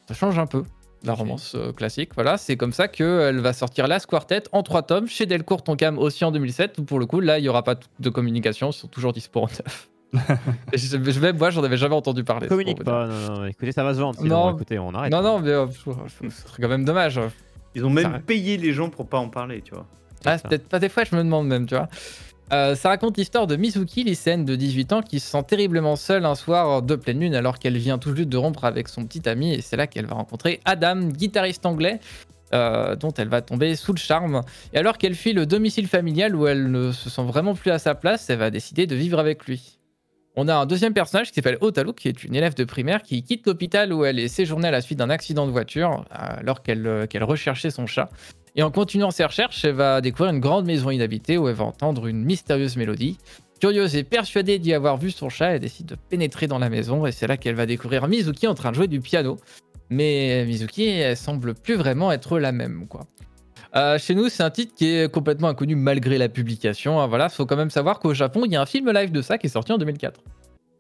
Ça 0.08 0.14
change 0.14 0.40
un 0.40 0.48
peu 0.48 0.64
la 1.04 1.14
romance 1.14 1.56
euh, 1.56 1.72
classique. 1.72 2.12
Voilà, 2.16 2.38
c'est 2.38 2.58
comme 2.58 2.74
ça 2.74 2.88
qu'elle 2.88 3.40
va 3.40 3.54
sortir 3.54 3.88
Last 3.88 4.06
Quartet 4.06 4.44
en 4.52 4.64
trois 4.64 4.84
tomes 4.84 5.08
chez 5.08 5.26
Delcourt 5.26 5.64
Tonkam 5.64 5.98
aussi 5.98 6.24
en 6.26 6.32
2007. 6.32 6.78
Où 6.80 6.84
pour 6.84 7.00
le 7.00 7.06
coup, 7.06 7.20
là, 7.20 7.40
il 7.40 7.42
n'y 7.42 7.50
aura 7.50 7.64
pas 7.64 7.76
de 8.00 8.10
communication, 8.10 8.70
ils 8.70 8.74
sont 8.74 8.88
toujours 8.88 9.14
dispo 9.14 9.42
en 9.42 9.48
neuf. 9.48 9.90
Je, 10.74 10.98
vais, 11.20 11.32
moi, 11.34 11.50
j'en 11.52 11.64
avais 11.64 11.78
jamais 11.78 11.96
entendu 11.96 12.24
parler. 12.24 12.48
Communique 12.48 12.84
pas, 12.84 13.08
non, 13.08 13.36
non, 13.40 13.46
écoutez, 13.46 13.72
ça 13.72 13.84
va 13.84 13.94
se 13.94 14.00
vendre. 14.00 14.20
Sinon, 14.20 14.50
Non. 14.50 14.56
écoutez, 14.56 14.78
on 14.78 14.94
arrête. 14.94 15.12
Non, 15.12 15.22
non, 15.22 15.40
mais 15.40 15.50
euh, 15.52 15.68
ce 15.68 15.92
serait 16.30 16.62
quand 16.62 16.68
même 16.70 16.84
dommage. 16.86 17.20
Ils 17.76 17.86
ont 17.86 17.90
même 17.90 18.12
Ça- 18.12 18.20
payé 18.20 18.58
les 18.58 18.74
gens 18.74 18.90
pour 18.90 19.08
pas 19.08 19.18
en 19.20 19.30
parler, 19.30 19.62
tu 19.62 19.74
vois. 19.74 19.86
Ah, 20.26 20.38
peut-être 20.38 20.68
pas 20.68 20.80
des 20.80 20.90
fois, 20.90 21.04
je 21.04 21.16
me 21.16 21.24
demande 21.24 21.48
même, 21.48 21.66
tu 21.66 21.76
vois. 21.76 21.88
Euh, 22.52 22.76
ça 22.76 22.90
raconte 22.90 23.18
l'histoire 23.18 23.48
de 23.48 23.56
Mizuki, 23.56 24.04
lycéenne 24.04 24.44
de 24.44 24.56
18 24.56 24.94
ans, 24.94 25.02
qui 25.02 25.22
se 25.22 25.30
sent 25.30 25.44
terriblement 25.48 25.96
seule 25.96 26.26
un 26.26 26.36
soir 26.36 26.82
de 26.82 26.96
pleine 26.96 27.22
lune 27.22 27.34
alors 27.34 27.60
qu'elle 27.60 27.78
vient 27.78 27.98
tout 27.98 28.14
juste 28.14 28.28
de 28.28 28.38
rompre 28.38 28.66
avec 28.66 28.90
son 28.90 29.06
petit 29.06 29.28
ami 29.30 29.54
et 29.54 29.62
c'est 29.62 29.78
là 29.78 29.88
qu'elle 29.88 30.06
va 30.06 30.16
rencontrer 30.16 30.60
Adam, 30.66 31.00
guitariste 31.10 31.66
anglais, 31.66 32.02
euh, 32.54 32.98
dont 32.98 33.12
elle 33.12 33.30
va 33.30 33.42
tomber 33.42 33.78
sous 33.78 33.94
le 33.94 34.00
charme. 34.00 34.42
Et 34.74 34.78
alors 34.78 34.98
qu'elle 34.98 35.16
fuit 35.16 35.32
le 35.32 35.46
domicile 35.46 35.88
familial 35.88 36.36
où 36.36 36.46
elle 36.46 36.70
ne 36.70 36.92
se 36.92 37.10
sent 37.10 37.24
vraiment 37.24 37.56
plus 37.56 37.72
à 37.72 37.80
sa 37.80 37.96
place, 37.96 38.30
elle 38.30 38.40
va 38.40 38.50
décider 38.50 38.86
de 38.86 38.96
vivre 38.96 39.20
avec 39.20 39.46
lui. 39.46 39.78
On 40.36 40.50
a 40.50 40.56
un 40.56 40.66
deuxième 40.66 40.94
personnage 40.94 41.30
qui 41.30 41.36
s'appelle 41.36 41.58
Otaru, 41.62 41.94
qui 41.94 42.10
est 42.10 42.24
une 42.24 42.36
élève 42.36 42.54
de 42.54 42.64
primaire 42.66 43.02
qui 43.02 43.24
quitte 43.24 43.48
l'hôpital 43.48 43.94
où 43.94 44.04
elle 44.04 44.20
est 44.20 44.30
séjournée 44.30 44.68
à 44.68 44.72
la 44.72 44.82
suite 44.82 44.98
d'un 45.00 45.10
accident 45.10 45.46
de 45.46 45.52
voiture 45.52 46.06
alors 46.10 46.64
qu'elle 46.64 46.88
euh, 46.88 47.06
qu'elle 47.06 47.24
recherchait 47.24 47.70
son 47.70 47.86
chat. 47.86 48.10
Et 48.56 48.64
en 48.64 48.72
continuant 48.72 49.12
ses 49.12 49.24
recherches, 49.24 49.64
elle 49.64 49.76
va 49.76 50.02
découvrir 50.02 50.34
une 50.34 50.40
grande 50.40 50.66
maison 50.66 50.90
inhabitée 50.90 51.38
où 51.38 51.48
elle 51.48 51.56
va 51.56 51.64
entendre 51.64 52.08
une 52.08 52.24
mystérieuse 52.24 52.76
mélodie. 52.76 53.18
Curieuse 53.62 53.96
et 53.96 54.04
persuadée 54.04 54.60
d'y 54.60 54.74
avoir 54.74 54.98
vu 54.98 55.12
son 55.12 55.30
chat, 55.30 55.52
elle 55.52 55.60
décide 55.60 55.86
de 55.86 55.96
pénétrer 55.96 56.48
dans 56.48 56.60
la 56.60 56.70
maison 56.70 57.06
et 57.06 57.12
c'est 57.12 57.28
là 57.28 57.38
qu'elle 57.38 57.56
va 57.56 57.66
découvrir 57.66 58.08
Mizuki 58.08 58.48
en 58.48 58.56
train 58.56 58.72
de 58.72 58.76
jouer 58.76 58.88
du 58.88 59.00
piano. 59.00 59.38
Mais 59.90 60.46
Mizuki, 60.46 60.88
elle 60.88 61.16
semble 61.16 61.54
plus 61.54 61.76
vraiment 61.76 62.12
être 62.12 62.40
la 62.40 62.52
même, 62.52 62.88
quoi. 62.88 63.06
Euh, 63.76 63.98
chez 63.98 64.16
nous, 64.16 64.28
c'est 64.28 64.44
un 64.44 64.50
titre 64.50 64.74
qui 64.76 64.88
est 64.88 65.12
complètement 65.12 65.48
inconnu 65.48 65.76
malgré 65.76 66.18
la 66.18 66.28
publication. 66.28 67.00
hein, 67.00 67.08
voilà, 67.08 67.30
faut 67.30 67.46
quand 67.46 67.56
même 67.56 67.70
savoir 67.70 68.00
qu'au 68.00 68.14
Japon, 68.14 68.44
il 68.46 68.52
y 68.52 68.56
a 68.56 68.62
un 68.62 68.66
film 68.66 68.92
live 68.92 69.12
de 69.12 69.22
ça 69.22 69.38
qui 69.38 69.48
est 69.48 69.52
sorti 69.52 69.72
en 69.72 69.78
2004. 69.78 70.20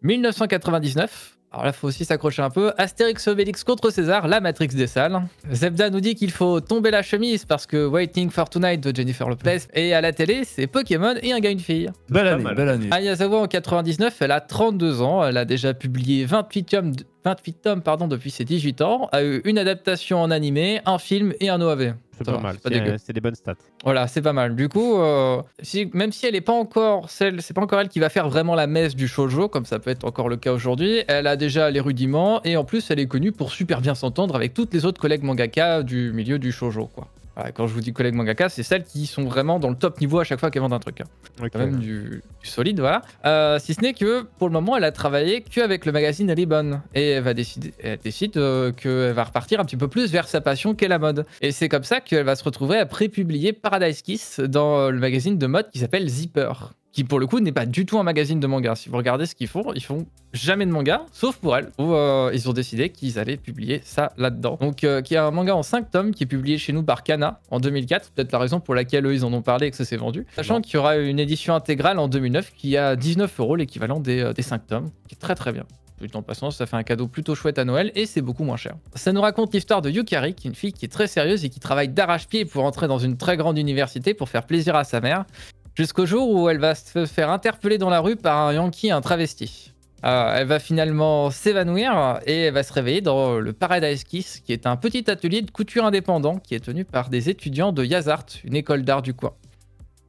1999. 0.02 1.38
Alors 1.54 1.66
là, 1.66 1.74
faut 1.74 1.90
aussi 1.90 2.06
s'accrocher 2.06 2.42
un 2.42 2.50
peu. 2.50 2.72
Astérix 2.78 3.28
Obélix 3.28 3.66
contre 3.66 3.90
César, 3.90 4.30
la 4.30 4.40
Matrix 4.40 4.70
des 4.70 4.88
salles. 4.88 5.22
Zebda 5.52 5.90
nous 5.90 6.00
dit 6.00 6.16
qu'il 6.16 6.32
faut 6.32 6.62
tomber 6.62 6.92
la 6.92 7.02
chemise 7.02 7.44
parce 7.44 7.66
que 7.66 7.86
Waiting 7.86 8.30
for 8.30 8.50
Tonight 8.50 8.82
de 8.82 8.96
Jennifer 8.96 9.28
Lopez 9.28 9.64
et 9.74 9.94
à 9.94 10.00
la 10.00 10.14
télé, 10.14 10.44
c'est 10.46 10.68
Pokémon 10.68 11.16
et 11.22 11.34
un 11.34 11.40
gars 11.42 11.50
une 11.50 11.60
fille. 11.60 11.90
Belle 12.10 12.28
année, 12.28 12.54
belle 12.56 12.70
année. 12.70 12.88
Ayazawa 12.90 13.40
en 13.42 13.48
99, 13.48 14.16
elle 14.22 14.32
a 14.32 14.40
32 14.40 15.02
ans, 15.02 15.26
elle 15.26 15.36
a 15.36 15.44
déjà 15.44 15.74
publié 15.74 16.24
28 16.24 16.64
tomes, 16.64 16.94
28 17.26 17.62
tomes 17.62 17.82
pardon, 17.82 18.08
depuis 18.08 18.32
ses 18.32 18.46
18 18.46 18.82
ans, 18.82 19.10
a 19.12 19.22
eu 19.22 19.42
une 19.44 19.58
adaptation 19.58 20.22
en 20.22 20.32
animé, 20.32 20.80
un 20.86 21.00
film 21.00 21.34
et 21.42 21.50
un 21.50 21.60
OAV. 21.60 21.96
C'est 22.26 22.32
pas 22.32 22.38
va, 22.38 22.44
mal. 22.44 22.58
c'est 23.04 23.14
des 23.14 23.22
bonnes 23.22 23.36
stats. 23.36 23.56
Voilà, 23.84 24.08
c'est 24.08 24.22
pas 24.22 24.34
mal. 24.34 24.56
Du 24.56 24.70
coup, 24.70 24.98
euh, 24.98 25.42
si- 25.62 25.90
même 25.94 26.12
si 26.12 26.26
elle 26.26 26.36
est 26.36 26.42
pas 26.42 26.54
encore 26.54 27.10
celle, 27.10 27.42
c'est 27.42 27.54
pas 27.54 27.62
encore 27.62 27.80
elle 27.80 27.90
qui 27.90 28.00
va 28.00 28.10
faire 28.10 28.30
vraiment 28.30 28.56
la 28.56 28.68
messe 28.68 28.96
du 28.96 29.08
shoujo, 29.08 29.48
comme 29.48 29.66
ça 29.66 29.80
peut 29.80 29.90
être 29.90 30.04
encore 30.06 30.30
le 30.30 30.38
cas 30.38 30.52
aujourd'hui. 30.54 31.04
Elle 31.08 31.28
a 31.28 31.36
déjà 31.36 31.70
les 31.72 31.80
rudiments 31.80 32.42
et 32.44 32.58
en 32.58 32.64
plus, 32.64 32.90
elle 32.92 33.00
est 33.00 33.08
connue 33.08 33.32
pour 33.32 33.52
super 33.52 33.82
bien 33.82 33.96
s'entendre 33.96 34.36
avec 34.36 34.54
toutes 34.54 34.74
les 34.74 34.86
autres 34.86 35.00
collègues 35.02 35.24
mangaka 35.24 35.84
du 35.84 36.12
milieu 36.14 36.40
du 36.40 36.52
shoujo, 36.52 36.88
quoi. 36.88 37.08
Voilà, 37.36 37.52
quand 37.52 37.68
je 37.68 37.74
vous 37.74 37.80
dis 37.82 37.94
collègues 37.94 38.16
mangaka, 38.16 38.50
c'est 38.50 38.64
celles 38.64 38.84
qui 38.84 39.06
sont 39.06 39.24
vraiment 39.24 39.60
dans 39.60 39.70
le 39.70 39.76
top 39.76 40.02
niveau 40.02 40.20
à 40.20 40.24
chaque 40.24 40.40
fois 40.40 40.52
qu'elles 40.52 40.62
vendent 40.62 40.74
un 40.74 40.80
truc. 40.80 41.02
hein 41.02 41.06
quand 41.52 41.60
même 41.60 41.78
du, 41.78 42.22
du 42.42 42.50
solide, 42.50 42.80
voilà. 42.80 43.02
Euh, 43.26 43.58
si 43.60 43.74
ce 43.74 43.82
n'est 43.82 43.94
que 43.94 44.24
pour 44.38 44.48
le 44.48 44.54
moment, 44.54 44.76
elle 44.78 44.84
a 44.84 44.92
travaillé 44.92 45.42
qu'avec 45.42 45.86
le 45.86 45.92
magazine 45.92 46.30
Ribbon 46.32 46.82
et 46.94 47.12
elle 47.12 47.24
va 47.24 47.34
décider, 47.34 47.74
elle 47.82 48.00
décide 48.00 48.38
euh, 48.38 48.72
qu'elle 48.72 49.14
va 49.14 49.24
repartir 49.24 49.60
un 49.60 49.66
petit 49.66 49.78
peu 49.78 49.88
plus 49.88 50.12
vers 50.12 50.28
sa 50.28 50.42
passion 50.42 50.76
qu'est 50.76 50.88
la 50.88 51.00
mode. 51.00 51.26
Et 51.42 51.52
c'est 51.52 51.70
comme 51.70 51.84
ça 51.84 52.02
qu'elle 52.02 52.26
va 52.26 52.36
se 52.36 52.44
retrouver 52.44 52.78
à 52.78 52.86
prépublier 52.86 53.54
Paradise 53.54 54.02
Kiss 54.02 54.40
dans 54.40 54.80
euh, 54.80 54.92
le 54.92 55.00
magazine 55.00 55.38
de 55.38 55.48
mode 55.48 55.70
qui 55.72 55.80
s'appelle 55.80 56.08
Zipper. 56.10 56.52
Qui 56.92 57.06
pour 57.06 57.20
le 57.20 57.28
coup 57.28 57.40
n'est 57.40 57.54
pas 57.54 57.66
du 57.66 57.86
tout 57.86 58.00
un 58.00 58.04
magazine 58.04 58.40
de 58.40 58.48
manga. 58.48 58.76
Si 58.76 58.90
vous 58.90 58.98
regardez 58.98 59.26
ce 59.26 59.34
qu'ils 59.34 59.48
font, 59.48 59.72
ils 59.74 59.84
font 59.84 60.06
jamais 60.34 60.66
de 60.66 60.72
manga, 60.72 61.06
sauf 61.14 61.38
pour 61.38 61.56
elle, 61.56 61.72
où 61.78 61.94
euh, 61.94 62.32
ils 62.34 62.50
ont 62.50 62.54
décidé 62.54 62.90
qu'ils 62.90 63.18
allaient 63.18 63.38
publier 63.38 63.82
ça 63.86 64.12
là-dedans. 64.18 64.58
Donc, 64.60 64.84
euh, 64.84 65.02
qui 65.02 65.14
est 65.14 65.18
un 65.18 65.32
manga 65.32 65.56
en 65.56 65.64
5 65.64 65.90
tomes 65.90 66.14
qui 66.14 66.24
est 66.24 66.28
publié 66.28 66.58
chez 66.58 66.74
nous 66.74 66.84
par 66.84 67.04
Kana 67.04 67.40
en 67.50 67.60
2004. 67.60 68.12
Peut-être 68.12 68.32
la 68.34 68.40
raison 68.40 68.60
pour 68.60 68.76
laquelle 68.76 69.06
eux 69.06 69.14
ils 69.14 69.24
en 69.24 69.32
ont 69.32 69.42
parlé 69.42 69.68
et 69.68 69.72
que 69.72 69.78
ça 69.78 69.86
s'est 69.86 69.98
vendu. 69.98 70.26
Sachant 70.36 70.60
qu'il 70.60 70.76
y 70.76 70.78
aura 70.78 70.98
une 70.98 71.20
édition 71.20 71.56
intégrale 71.56 71.98
en 71.98 72.10
2009 72.10 72.52
qui 72.56 72.76
a 72.76 72.98
19 72.98 73.40
euros, 73.40 73.56
l'équivalent 73.56 74.02
des, 74.02 74.22
euh, 74.22 74.34
des 74.34 74.42
5 74.42 74.68
tomes, 74.68 74.90
qui 75.08 75.16
est 75.16 75.20
très 75.20 75.36
très 75.36 75.54
bien. 75.54 75.66
En 76.14 76.22
passant, 76.24 76.52
ça 76.52 76.66
fait 76.66 76.76
un 76.76 76.84
cadeau 76.84 77.08
plutôt 77.08 77.36
chouette 77.36 77.60
à 77.60 77.66
Noël 77.66 77.92
et 77.96 78.06
c'est 78.06 78.22
beaucoup 78.22 78.44
moins 78.44 78.58
cher. 78.58 78.74
Ça 78.96 79.14
nous 79.14 79.22
raconte 79.22 79.54
l'histoire 79.54 79.82
de 79.82 79.90
Yukari, 79.90 80.34
qui 80.34 80.48
est 80.48 80.50
une 80.50 80.56
fille 80.56 80.74
qui 80.74 80.86
est 80.86 80.90
très 80.90 81.08
sérieuse 81.08 81.46
et 81.46 81.50
qui 81.50 81.60
travaille 81.60 81.90
d'arrache-pied 81.90 82.46
pour 82.46 82.66
entrer 82.66 82.88
dans 82.88 82.98
une 82.98 83.18
très 83.18 83.38
grande 83.38 83.58
université 83.58 84.14
pour 84.14 84.28
faire 84.28 84.46
plaisir 84.46 84.76
à 84.76 84.84
sa 84.84 85.00
mère, 85.00 85.26
jusqu'au 85.76 86.06
jour 86.06 86.30
où 86.30 86.50
elle 86.50 86.60
va 86.60 86.76
se 86.76 87.06
faire 87.06 87.30
interpeller 87.30 87.78
dans 87.78 87.90
la 87.90 88.00
rue 88.00 88.16
par 88.16 88.38
un 88.38 88.54
Yankee, 88.54 88.92
un 88.92 89.02
travesti. 89.02 89.74
Euh, 90.04 90.36
elle 90.38 90.48
va 90.48 90.60
finalement 90.60 91.30
s'évanouir 91.30 92.20
et 92.26 92.44
elle 92.44 92.54
va 92.54 92.64
se 92.64 92.74
réveiller 92.74 93.02
dans 93.02 93.40
le 93.40 93.54
Paradise 93.54 94.04
Kiss, 94.04 94.40
qui 94.40 94.52
est 94.52 94.66
un 94.66 94.76
petit 94.76 95.10
atelier 95.12 95.44
de 95.44 95.52
couture 95.52 95.86
indépendant 95.86 96.38
qui 96.38 96.56
est 96.56 96.66
tenu 96.66 96.86
par 96.86 97.10
des 97.10 97.30
étudiants 97.30 97.72
de 97.72 97.84
Yazart, 97.84 98.26
une 98.44 98.56
école 98.56 98.84
d'art 98.84 99.04
du 99.04 99.14
coin. 99.14 99.34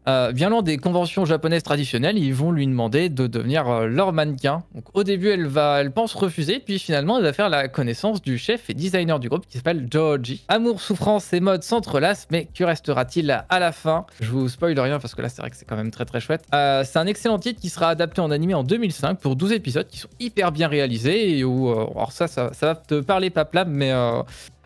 Euh, 0.08 0.32
bien 0.32 0.52
des 0.62 0.76
conventions 0.76 1.24
japonaises 1.24 1.62
traditionnelles, 1.62 2.18
ils 2.18 2.34
vont 2.34 2.50
lui 2.52 2.66
demander 2.66 3.08
de 3.08 3.26
devenir 3.26 3.68
euh, 3.68 3.86
leur 3.86 4.12
mannequin. 4.12 4.64
Au 4.94 5.04
début, 5.04 5.28
elle, 5.28 5.46
va, 5.46 5.80
elle 5.80 5.92
pense 5.92 6.14
refuser, 6.14 6.58
puis 6.58 6.78
finalement, 6.78 7.18
elle 7.18 7.24
va 7.24 7.32
faire 7.32 7.48
la 7.48 7.68
connaissance 7.68 8.20
du 8.20 8.36
chef 8.36 8.68
et 8.68 8.74
designer 8.74 9.18
du 9.18 9.28
groupe 9.28 9.46
qui 9.46 9.56
s'appelle 9.56 9.86
Joji. 9.90 10.44
Amour, 10.48 10.80
souffrance 10.80 11.32
et 11.32 11.40
mode 11.40 11.62
s'entrelacent, 11.62 12.26
mais 12.30 12.48
que 12.52 12.64
restera-t-il 12.64 13.30
à 13.48 13.60
la 13.60 13.72
fin? 13.72 14.04
Je 14.20 14.30
vous 14.30 14.48
spoil 14.48 14.78
rien 14.78 14.98
parce 14.98 15.14
que 15.14 15.22
là, 15.22 15.28
c'est 15.28 15.40
vrai 15.40 15.50
que 15.50 15.56
c'est 15.56 15.64
quand 15.64 15.76
même 15.76 15.90
très 15.90 16.04
très 16.04 16.20
chouette. 16.20 16.44
Euh, 16.52 16.84
c'est 16.84 16.98
un 16.98 17.06
excellent 17.06 17.38
titre 17.38 17.60
qui 17.60 17.68
sera 17.68 17.88
adapté 17.88 18.20
en 18.20 18.30
animé 18.30 18.54
en 18.54 18.64
2005 18.64 19.20
pour 19.20 19.36
12 19.36 19.52
épisodes 19.52 19.86
qui 19.86 19.98
sont 19.98 20.10
hyper 20.18 20.52
bien 20.52 20.68
réalisés 20.68 21.38
et 21.38 21.44
où, 21.44 21.70
alors 21.70 22.12
ça, 22.12 22.26
ça, 22.26 22.50
va 22.60 22.74
te 22.74 23.00
parler 23.00 23.30
paplam, 23.30 23.70
mais 23.70 23.92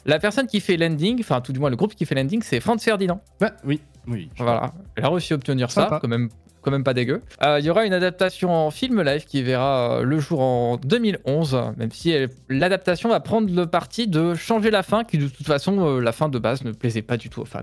la 0.07 0.19
personne 0.19 0.47
qui 0.47 0.61
fait 0.61 0.77
l'ending, 0.77 1.21
enfin 1.21 1.41
tout 1.41 1.53
du 1.53 1.61
moins 1.61 1.71
le 1.71 1.77
groupe 1.77 1.95
qui 1.95 2.07
fait 2.07 2.15
l'ending, 2.15 2.43
c'est 2.43 2.61
Franz 2.61 2.83
Ferdinand. 2.83 3.21
Bah, 3.41 3.53
oui, 3.65 3.81
oui. 4.07 4.31
Voilà, 4.39 4.73
elle 4.95 5.05
a 5.05 5.09
réussi 5.09 5.33
à 5.33 5.37
obtenir 5.37 5.71
ça, 5.71 5.99
quand 6.01 6.09
même 6.09 6.29
quand 6.67 6.73
même 6.73 6.83
pas 6.83 6.95
dégueu. 6.95 7.23
Euh, 7.45 7.61
il 7.61 7.65
y 7.65 7.71
aura 7.71 7.87
une 7.87 7.93
adaptation 7.93 8.53
en 8.53 8.73
film 8.73 9.01
live 9.01 9.25
qui 9.25 9.41
verra 9.41 9.99
euh, 9.99 10.03
le 10.03 10.19
jour 10.19 10.41
en 10.41 10.79
2011, 10.79 11.75
même 11.77 11.93
si 11.93 12.13
l'adaptation 12.49 13.09
va 13.09 13.21
prendre 13.21 13.55
le 13.55 13.67
parti 13.67 14.09
de 14.09 14.35
changer 14.35 14.73
la 14.73 14.83
fin, 14.83 15.05
qui 15.05 15.17
de 15.17 15.29
toute 15.29 15.47
façon, 15.47 15.79
euh, 15.87 16.01
la 16.01 16.11
fin 16.11 16.29
de 16.29 16.41
base 16.41 16.65
ne 16.65 16.73
plaisait 16.73 17.03
pas 17.03 17.17
du 17.17 17.31
tout 17.31 17.43
aux 17.43 17.45
fans. 17.45 17.61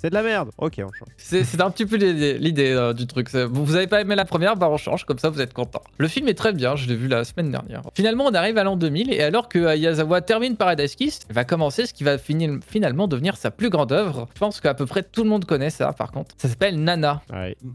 C'est 0.00 0.10
de 0.10 0.14
la 0.14 0.22
merde. 0.22 0.50
Ok, 0.58 0.74
on 0.78 0.92
change. 0.92 1.08
C'est 1.16 1.60
un 1.60 1.70
petit 1.70 1.86
peu 1.86 1.96
l'idée 1.96 2.92
du 2.96 3.06
truc. 3.08 3.32
Vous 3.34 3.74
avez 3.74 3.88
pas 3.88 4.00
aimé 4.00 4.14
la 4.14 4.24
première, 4.24 4.56
bah 4.56 4.68
on 4.70 4.76
change, 4.76 5.04
comme 5.04 5.18
ça 5.18 5.30
vous 5.30 5.40
êtes 5.40 5.52
content. 5.52 5.82
Le 5.98 6.06
film 6.06 6.28
est 6.28 6.34
très 6.34 6.52
bien, 6.52 6.76
je 6.76 6.86
l'ai 6.88 6.94
vu 6.94 7.08
la 7.08 7.24
semaine 7.24 7.50
dernière. 7.50 7.82
Finalement, 7.94 8.26
on 8.26 8.34
arrive 8.34 8.56
à 8.58 8.64
l'an 8.64 8.76
2000 8.76 9.12
et 9.12 9.20
alors 9.20 9.48
que 9.48 9.76
Yazawa 9.76 10.20
termine 10.20 10.56
Paradise 10.56 10.94
Kiss, 10.94 11.20
il 11.28 11.34
va 11.34 11.44
commencer 11.44 11.86
ce 11.86 11.94
qui 11.94 12.04
va 12.04 12.18
finir, 12.18 12.58
finalement 12.66 13.08
devenir 13.08 13.36
sa 13.36 13.50
plus 13.50 13.68
grande 13.68 13.90
œuvre. 13.90 14.28
Je 14.34 14.38
pense 14.38 14.60
qu'à 14.60 14.74
peu 14.74 14.86
près 14.86 15.02
tout 15.02 15.24
le 15.24 15.28
monde 15.28 15.44
connaît 15.44 15.70
ça 15.70 15.92
par 15.92 16.12
contre. 16.12 16.36
Ça 16.38 16.48
s'appelle 16.48 16.80
Nana. 16.80 17.22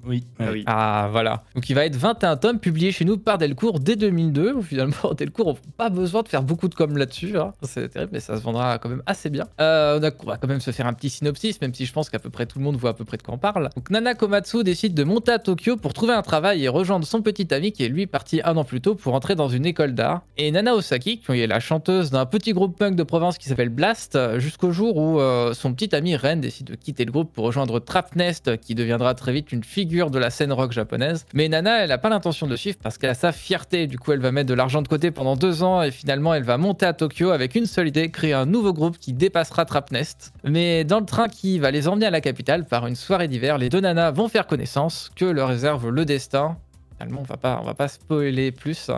Oui. 0.06 0.24
Ah, 0.40 0.46
oui. 0.52 0.64
ah 0.66 1.08
voilà. 1.12 1.44
Donc 1.56 1.70
il 1.70 1.74
va 1.74 1.86
être 1.86 1.96
21 1.96 2.38
tomes 2.38 2.60
publiés 2.60 2.92
chez 2.92 3.06
nous 3.06 3.18
par 3.18 3.38
Delcourt 3.38 3.80
dès 3.80 3.96
2002. 3.96 4.54
Où 4.54 4.62
finalement, 4.74 5.14
Delcourt 5.16 5.54
n'a 5.54 5.60
pas 5.78 5.90
besoin 5.90 6.24
de 6.24 6.28
faire 6.28 6.44
beaucoup 6.44 6.68
de 6.68 6.76
com 6.76 6.98
là-dessus. 6.98 7.38
Hein. 7.38 7.54
C'est 7.64 7.90
terrible, 7.90 8.12
mais 8.14 8.20
ça 8.20 8.38
se 8.38 8.42
vendra 8.42 8.78
quand 8.80 8.90
même 8.90 9.04
assez 9.06 9.30
bien. 9.30 9.46
Euh, 9.60 10.00
on, 10.24 10.26
va 10.26 10.38
quand 10.38 10.48
même 10.48 10.62
se 10.62 10.72
faire 10.72 10.88
un 10.88 10.94
petit 10.94 11.10
synopsis, 11.10 11.62
même 11.62 11.74
si 11.74 11.86
je 11.86 11.94
pense 11.94 12.10
qu'à 12.10 12.20
peu 12.20 12.30
près 12.30 12.46
tout 12.46 12.60
le 12.60 12.66
monde 12.66 12.76
voit 12.76 12.92
à 12.92 12.94
peu 12.94 13.06
près 13.06 13.18
de 13.18 13.24
quoi 13.24 13.34
on 13.34 13.38
parle. 13.38 13.70
Donc 13.76 13.90
Nana 13.90 14.16
Komatsu 14.16 14.64
décide 14.64 14.94
de 14.94 15.04
monter 15.04 15.32
à 15.32 15.40
Tokyo 15.40 15.78
pour 15.78 15.94
trouver 15.94 16.14
un 16.14 16.22
travail 16.22 16.64
et 16.64 16.68
rejoindre 16.68 17.06
son 17.06 17.22
petit 17.22 17.54
ami 17.54 17.72
qui 17.72 17.84
est 17.84 17.90
lui 17.90 18.08
parti 18.08 18.42
un 18.44 18.58
an 18.58 18.64
plus 18.64 18.82
tôt 18.82 18.96
pour 18.96 19.14
entrer 19.14 19.36
dans 19.36 19.50
une 19.50 19.66
école 19.66 19.94
d'art. 19.94 20.22
Et 20.38 20.52
Nana 20.52 20.76
Osaki, 20.76 21.20
qui 21.20 21.40
est 21.40 21.48
la 21.48 21.60
chanteuse 21.60 22.12
d'un 22.12 22.26
petit 22.26 22.54
groupe 22.54 22.78
punk 22.78 22.96
de 22.96 23.04
province 23.04 23.38
qui 23.38 23.50
s'appelle 23.50 23.70
Blast, 23.70 24.18
jusqu'au 24.38 24.72
jour 24.72 24.98
où 24.98 25.20
euh, 25.20 25.54
son 25.54 25.74
petit 25.74 25.96
ami 25.96 26.16
Ren 26.16 26.38
décide 26.38 26.68
de 26.68 26.76
quitter 26.76 27.06
le 27.06 27.12
groupe 27.12 27.34
pour 27.34 27.46
rejoindre 27.46 27.80
Trapnest, 27.80 28.58
qui 28.58 28.76
deviendra 28.76 29.14
très 29.16 29.34
vite 29.34 29.52
une 29.52 29.64
figure 29.64 30.12
de 30.12 30.20
la 30.24 30.30
scène 30.30 30.54
rock 30.54 30.72
japonaise. 30.72 31.26
Mais 31.34 31.50
Nana, 31.50 31.84
elle 31.84 31.92
a 31.92 31.98
pas 31.98 32.10
l'intention 32.10 32.48
de 32.48 32.56
suivre 32.56 32.78
parce 32.82 32.98
qu'elle 32.98 33.10
a 33.10 33.16
sa 33.16 33.32
fierté. 33.32 33.88
Du 33.88 34.00
coup, 34.00 34.12
elle 34.12 34.20
va 34.20 34.32
mettre 34.32 34.50
de 34.50 34.54
l'argent 34.54 34.82
de 34.82 34.88
côté 34.88 35.12
pendant 35.12 35.36
deux 35.36 35.64
ans 35.64 35.82
et 35.82 35.92
finalement, 35.92 36.34
elle 36.34 36.44
va 36.44 36.58
monter 36.58 36.86
à 36.86 36.94
Tokyo 36.94 37.32
avec 37.32 37.56
une 37.56 37.66
seule 37.66 37.88
idée, 37.88 38.10
créer 38.10 38.34
un 38.34 38.46
nouveau 38.46 38.74
groupe 38.74 38.98
qui 38.98 39.14
dépassera 39.14 39.66
Trapnest. 39.66 40.34
Mais 40.44 40.84
dans 40.84 41.00
le 41.00 41.06
train 41.06 41.28
qui 41.28 41.60
va 41.60 41.72
les 41.72 41.88
emmener 41.88 42.06
à 42.06 42.12
la 42.12 42.22
capitale 42.22 42.66
par 42.66 42.88
une 42.88 42.96
soirée 42.96 43.28
d'hiver, 43.28 43.58
les 43.58 43.70
deux 43.70 43.82
nanas 43.82 44.12
vont 44.12 44.30
faire 44.30 44.48
connaissance, 44.48 45.12
que 45.16 45.26
leur 45.26 45.50
réserve 45.50 45.90
le 45.90 46.06
destin. 46.06 46.58
Finalement, 46.98 47.22
on 47.22 47.24
va 47.24 47.38
pas, 47.38 47.60
on 47.62 47.66
va 47.66 47.74
pas 47.74 47.88
spoiler 47.88 48.52
plus. 48.52 48.90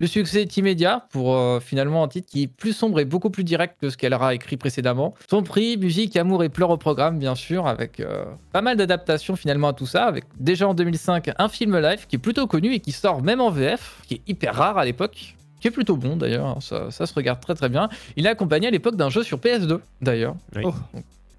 Le 0.00 0.06
succès 0.06 0.42
est 0.42 0.56
immédiat 0.56 1.06
pour 1.10 1.34
euh, 1.34 1.60
finalement 1.60 2.04
un 2.04 2.08
titre 2.08 2.28
qui 2.30 2.44
est 2.44 2.46
plus 2.46 2.72
sombre 2.72 3.00
et 3.00 3.04
beaucoup 3.04 3.30
plus 3.30 3.44
direct 3.44 3.76
que 3.80 3.90
ce 3.90 3.96
qu'elle 3.96 4.14
aura 4.14 4.34
écrit 4.34 4.56
précédemment. 4.56 5.14
Son 5.28 5.42
prix, 5.42 5.76
musique, 5.76 6.16
amour 6.16 6.44
et 6.44 6.48
pleurs 6.48 6.70
au 6.70 6.76
programme, 6.76 7.18
bien 7.18 7.34
sûr, 7.34 7.66
avec 7.66 8.00
euh, 8.00 8.24
pas 8.52 8.62
mal 8.62 8.76
d'adaptations 8.76 9.34
finalement 9.34 9.68
à 9.68 9.72
tout 9.72 9.86
ça. 9.86 10.04
Avec 10.04 10.24
déjà 10.38 10.68
en 10.68 10.74
2005 10.74 11.30
un 11.36 11.48
film 11.48 11.78
live 11.78 12.06
qui 12.06 12.16
est 12.16 12.20
plutôt 12.20 12.46
connu 12.46 12.72
et 12.74 12.80
qui 12.80 12.92
sort 12.92 13.22
même 13.22 13.40
en 13.40 13.50
VF, 13.50 14.02
qui 14.06 14.14
est 14.14 14.22
hyper 14.28 14.54
rare 14.54 14.78
à 14.78 14.84
l'époque 14.84 15.34
qui 15.60 15.66
est 15.66 15.72
plutôt 15.72 15.96
bon 15.96 16.16
d'ailleurs, 16.16 16.46
hein. 16.46 16.58
ça, 16.60 17.06
se 17.06 17.14
regarde 17.14 17.40
très 17.40 17.54
très 17.54 17.68
bien. 17.68 17.88
Il 18.16 18.26
est 18.26 18.28
accompagné 18.28 18.68
à 18.68 18.70
l'époque 18.70 18.94
d'un 18.94 19.10
jeu 19.10 19.24
sur 19.24 19.38
PS2 19.38 19.80
d'ailleurs. 20.00 20.36
Oh. 20.62 20.72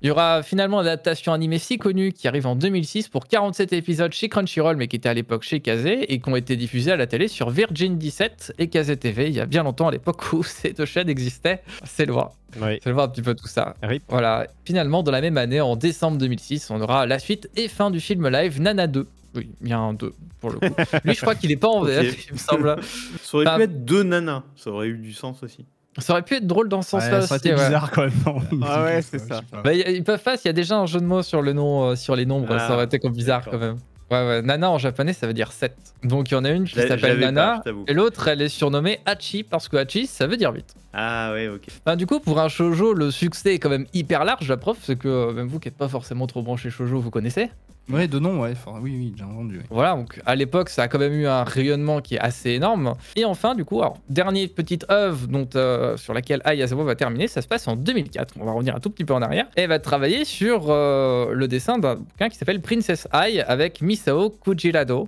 Il 0.02 0.08
y 0.08 0.12
aura 0.12 0.44
finalement 0.44 0.78
l'adaptation 0.78 1.34
animée 1.34 1.60
si 1.60 1.78
connue 1.78 2.14
qui 2.14 2.30
arrive 2.30 2.48
en 2.48 2.56
2006 2.56 3.10
pour 3.10 3.28
47 3.28 3.74
épisodes 3.74 4.14
chez 4.14 4.30
Crunchyroll, 4.30 4.78
mais 4.78 4.88
qui 4.88 4.96
était 4.96 5.10
à 5.10 5.14
l'époque 5.14 5.44
chez 5.44 5.60
Kazé 5.60 6.14
et 6.14 6.20
qui 6.22 6.30
ont 6.30 6.38
été 6.38 6.56
diffusés 6.56 6.94
à 6.94 6.96
la 6.96 7.06
télé 7.06 7.28
sur 7.28 7.50
Virgin 7.50 7.98
17 7.98 8.54
et 8.60 8.70
Kazé 8.70 8.96
TV 8.96 9.28
il 9.28 9.36
y 9.36 9.42
a 9.42 9.46
bien 9.46 9.64
longtemps 9.64 9.90
à 9.90 9.92
l'époque 9.92 10.32
où 10.32 10.42
ces 10.46 10.72
deux 10.72 10.86
chaînes 10.86 11.10
existaient. 11.10 11.62
C'est 11.84 12.06
loin. 12.06 12.32
Oui. 12.62 12.80
C'est 12.82 12.92
loin 12.92 13.04
un 13.04 13.08
petit 13.10 13.22
peu 13.22 13.36
tout 13.36 13.50
ça. 13.50 13.76
Voilà. 14.08 14.48
Finalement, 14.64 15.04
dans 15.04 15.12
la 15.12 15.20
même 15.20 15.38
année, 15.38 15.60
en 15.60 15.76
décembre 15.76 16.18
2006, 16.18 16.72
on 16.72 16.80
aura 16.80 17.06
la 17.06 17.20
suite 17.20 17.50
et 17.58 17.68
fin 17.68 17.92
du 17.92 18.00
film 18.00 18.30
live 18.30 18.62
Nana 18.62 18.88
2. 18.88 19.06
Oui, 19.36 19.50
il 19.62 19.68
y 19.68 19.74
a 19.74 19.80
un 19.80 19.94
2 19.94 20.14
pour 20.40 20.52
le 20.52 20.60
coup. 20.60 20.76
Lui, 21.04 21.14
je 21.14 21.20
crois 21.20 21.36
qu'il 21.36 21.52
est 21.52 21.58
pas 21.58 21.68
en 21.68 21.84
VF, 21.84 22.28
il 22.30 22.34
me 22.34 22.38
semble. 22.38 22.78
Ça 23.22 23.38
aurait 23.38 23.58
pu 23.58 23.64
être 23.64 23.84
deux 23.84 24.04
nanas, 24.04 24.44
ça 24.56 24.72
aurait 24.72 24.88
eu 24.88 24.98
du 24.98 25.12
sens 25.12 25.44
aussi. 25.44 25.66
Ça 25.98 26.14
aurait 26.14 26.22
pu 26.22 26.36
être 26.36 26.48
drôle 26.48 26.70
dans 26.70 26.82
ce 26.82 26.92
sens-là. 26.92 27.22
ça 27.22 27.36
aurait 27.36 27.38
été 27.38 27.52
bizarre 27.52 27.92
quand 27.92 28.04
même. 28.04 28.64
ah 28.64 28.84
ouais, 28.84 29.02
c'est 29.02 29.20
ça. 29.20 29.42
Bah, 29.64 29.74
ils 29.74 30.04
peuvent 30.04 30.22
pas, 30.22 30.36
il 30.36 30.48
y 30.48 30.50
a 30.50 30.54
déjà 30.54 30.78
un 30.78 30.86
jeu 30.86 31.00
de 31.00 31.06
mots 31.06 31.24
sur 31.24 31.42
le 31.42 31.54
nom, 31.54 31.90
euh, 31.90 31.96
sur 31.96 32.16
les 32.16 32.26
nombres, 32.26 32.58
ça 32.58 32.74
aurait 32.74 32.86
été 32.86 33.00
comme 33.00 33.14
bizarre 33.14 33.44
quand 33.50 33.58
même. 33.58 33.78
Ouais, 34.12 34.26
ouais, 34.28 34.42
Nana 34.42 34.72
en 34.72 34.80
japonais 34.80 35.14
ça 35.14 35.28
veut 35.28 35.34
dire 35.34 35.52
7. 35.52 35.72
Donc 36.04 36.32
il 36.32 36.34
y 36.34 36.38
en 36.38 36.44
a 36.44 36.50
une 36.50 36.64
qui 36.64 36.74
s'appelle 36.80 37.20
Nana 37.20 37.62
et 37.88 37.94
l'autre 37.94 38.28
elle 38.28 38.42
est 38.42 38.50
surnommée 38.50 39.00
Hachi 39.06 39.44
parce 39.44 39.68
que 39.68 39.78
Hachi 39.78 40.08
ça 40.08 40.26
veut 40.26 40.36
dire 40.38 40.52
vite. 40.52 40.74
Ah 40.94 41.32
ouais, 41.34 41.48
ok. 41.48 41.68
Enfin, 41.86 41.96
du 41.96 42.08
coup, 42.08 42.20
pour 42.20 42.40
un 42.40 42.48
shoujo, 42.50 42.94
le 42.94 43.12
succès 43.12 43.54
est 43.54 43.60
quand 43.60 43.70
même 43.70 43.86
hyper 43.94 44.26
large. 44.26 44.50
La 44.50 44.58
preuve, 44.58 44.78
c'est 44.82 44.98
que 44.98 45.32
même 45.32 45.48
vous 45.48 45.60
qui 45.60 45.68
n'êtes 45.68 45.78
pas 45.78 45.88
forcément 45.88 46.26
trop 46.26 46.42
branché 46.42 46.72
shoujo, 46.72 47.00
vous 47.00 47.12
connaissez. 47.12 47.52
Ouais, 47.90 48.08
de 48.08 48.20
nom, 48.20 48.42
ouais. 48.42 48.54
oui, 48.82 48.96
oui, 48.96 49.14
j'ai 49.18 49.24
entendu. 49.24 49.62
Voilà, 49.70 49.96
donc 49.96 50.22
à 50.26 50.36
l'époque, 50.36 50.70
ça 50.70 50.84
a 50.84 50.88
quand 50.88 51.00
même 51.00 51.14
eu 51.14 51.26
un 51.26 51.44
rayonnement 51.44 52.02
qui 52.02 52.16
est 52.16 52.20
assez 52.20 52.52
énorme. 52.52 52.96
Et 53.16 53.26
enfin, 53.26 53.56
du 53.56 53.66
coup, 53.66 53.82
alors, 53.82 53.98
dernière 54.10 54.48
petite 54.50 54.86
œuvre 54.92 55.28
dont, 55.28 55.48
euh, 55.56 55.98
sur 55.98 56.14
laquelle 56.14 56.42
Ayazawa 56.44 56.84
va 56.84 56.96
terminer, 56.96 57.28
ça 57.28 57.42
se 57.42 57.48
passe 57.48 57.68
en 57.68 57.76
2004. 57.76 58.36
On 58.40 58.46
va 58.46 58.52
revenir 58.52 58.76
un 58.76 58.80
tout 58.80 58.92
petit 58.92 59.06
peu 59.06 59.14
en 59.14 59.22
arrière. 59.22 59.48
Et 59.58 59.62
elle 59.62 59.70
va 59.70 59.80
travailler 59.80 60.24
sur 60.24 60.68
euh, 60.70 61.34
le 61.34 61.48
dessin 61.48 61.80
d'un 61.80 61.96
bouquin 61.96 62.30
qui 62.30 62.38
s'appelle 62.38 62.62
Princess 62.62 63.08
Ai 63.14 63.42
avec 63.42 63.82
Misao 63.82 64.30
Kujirado. 64.30 65.08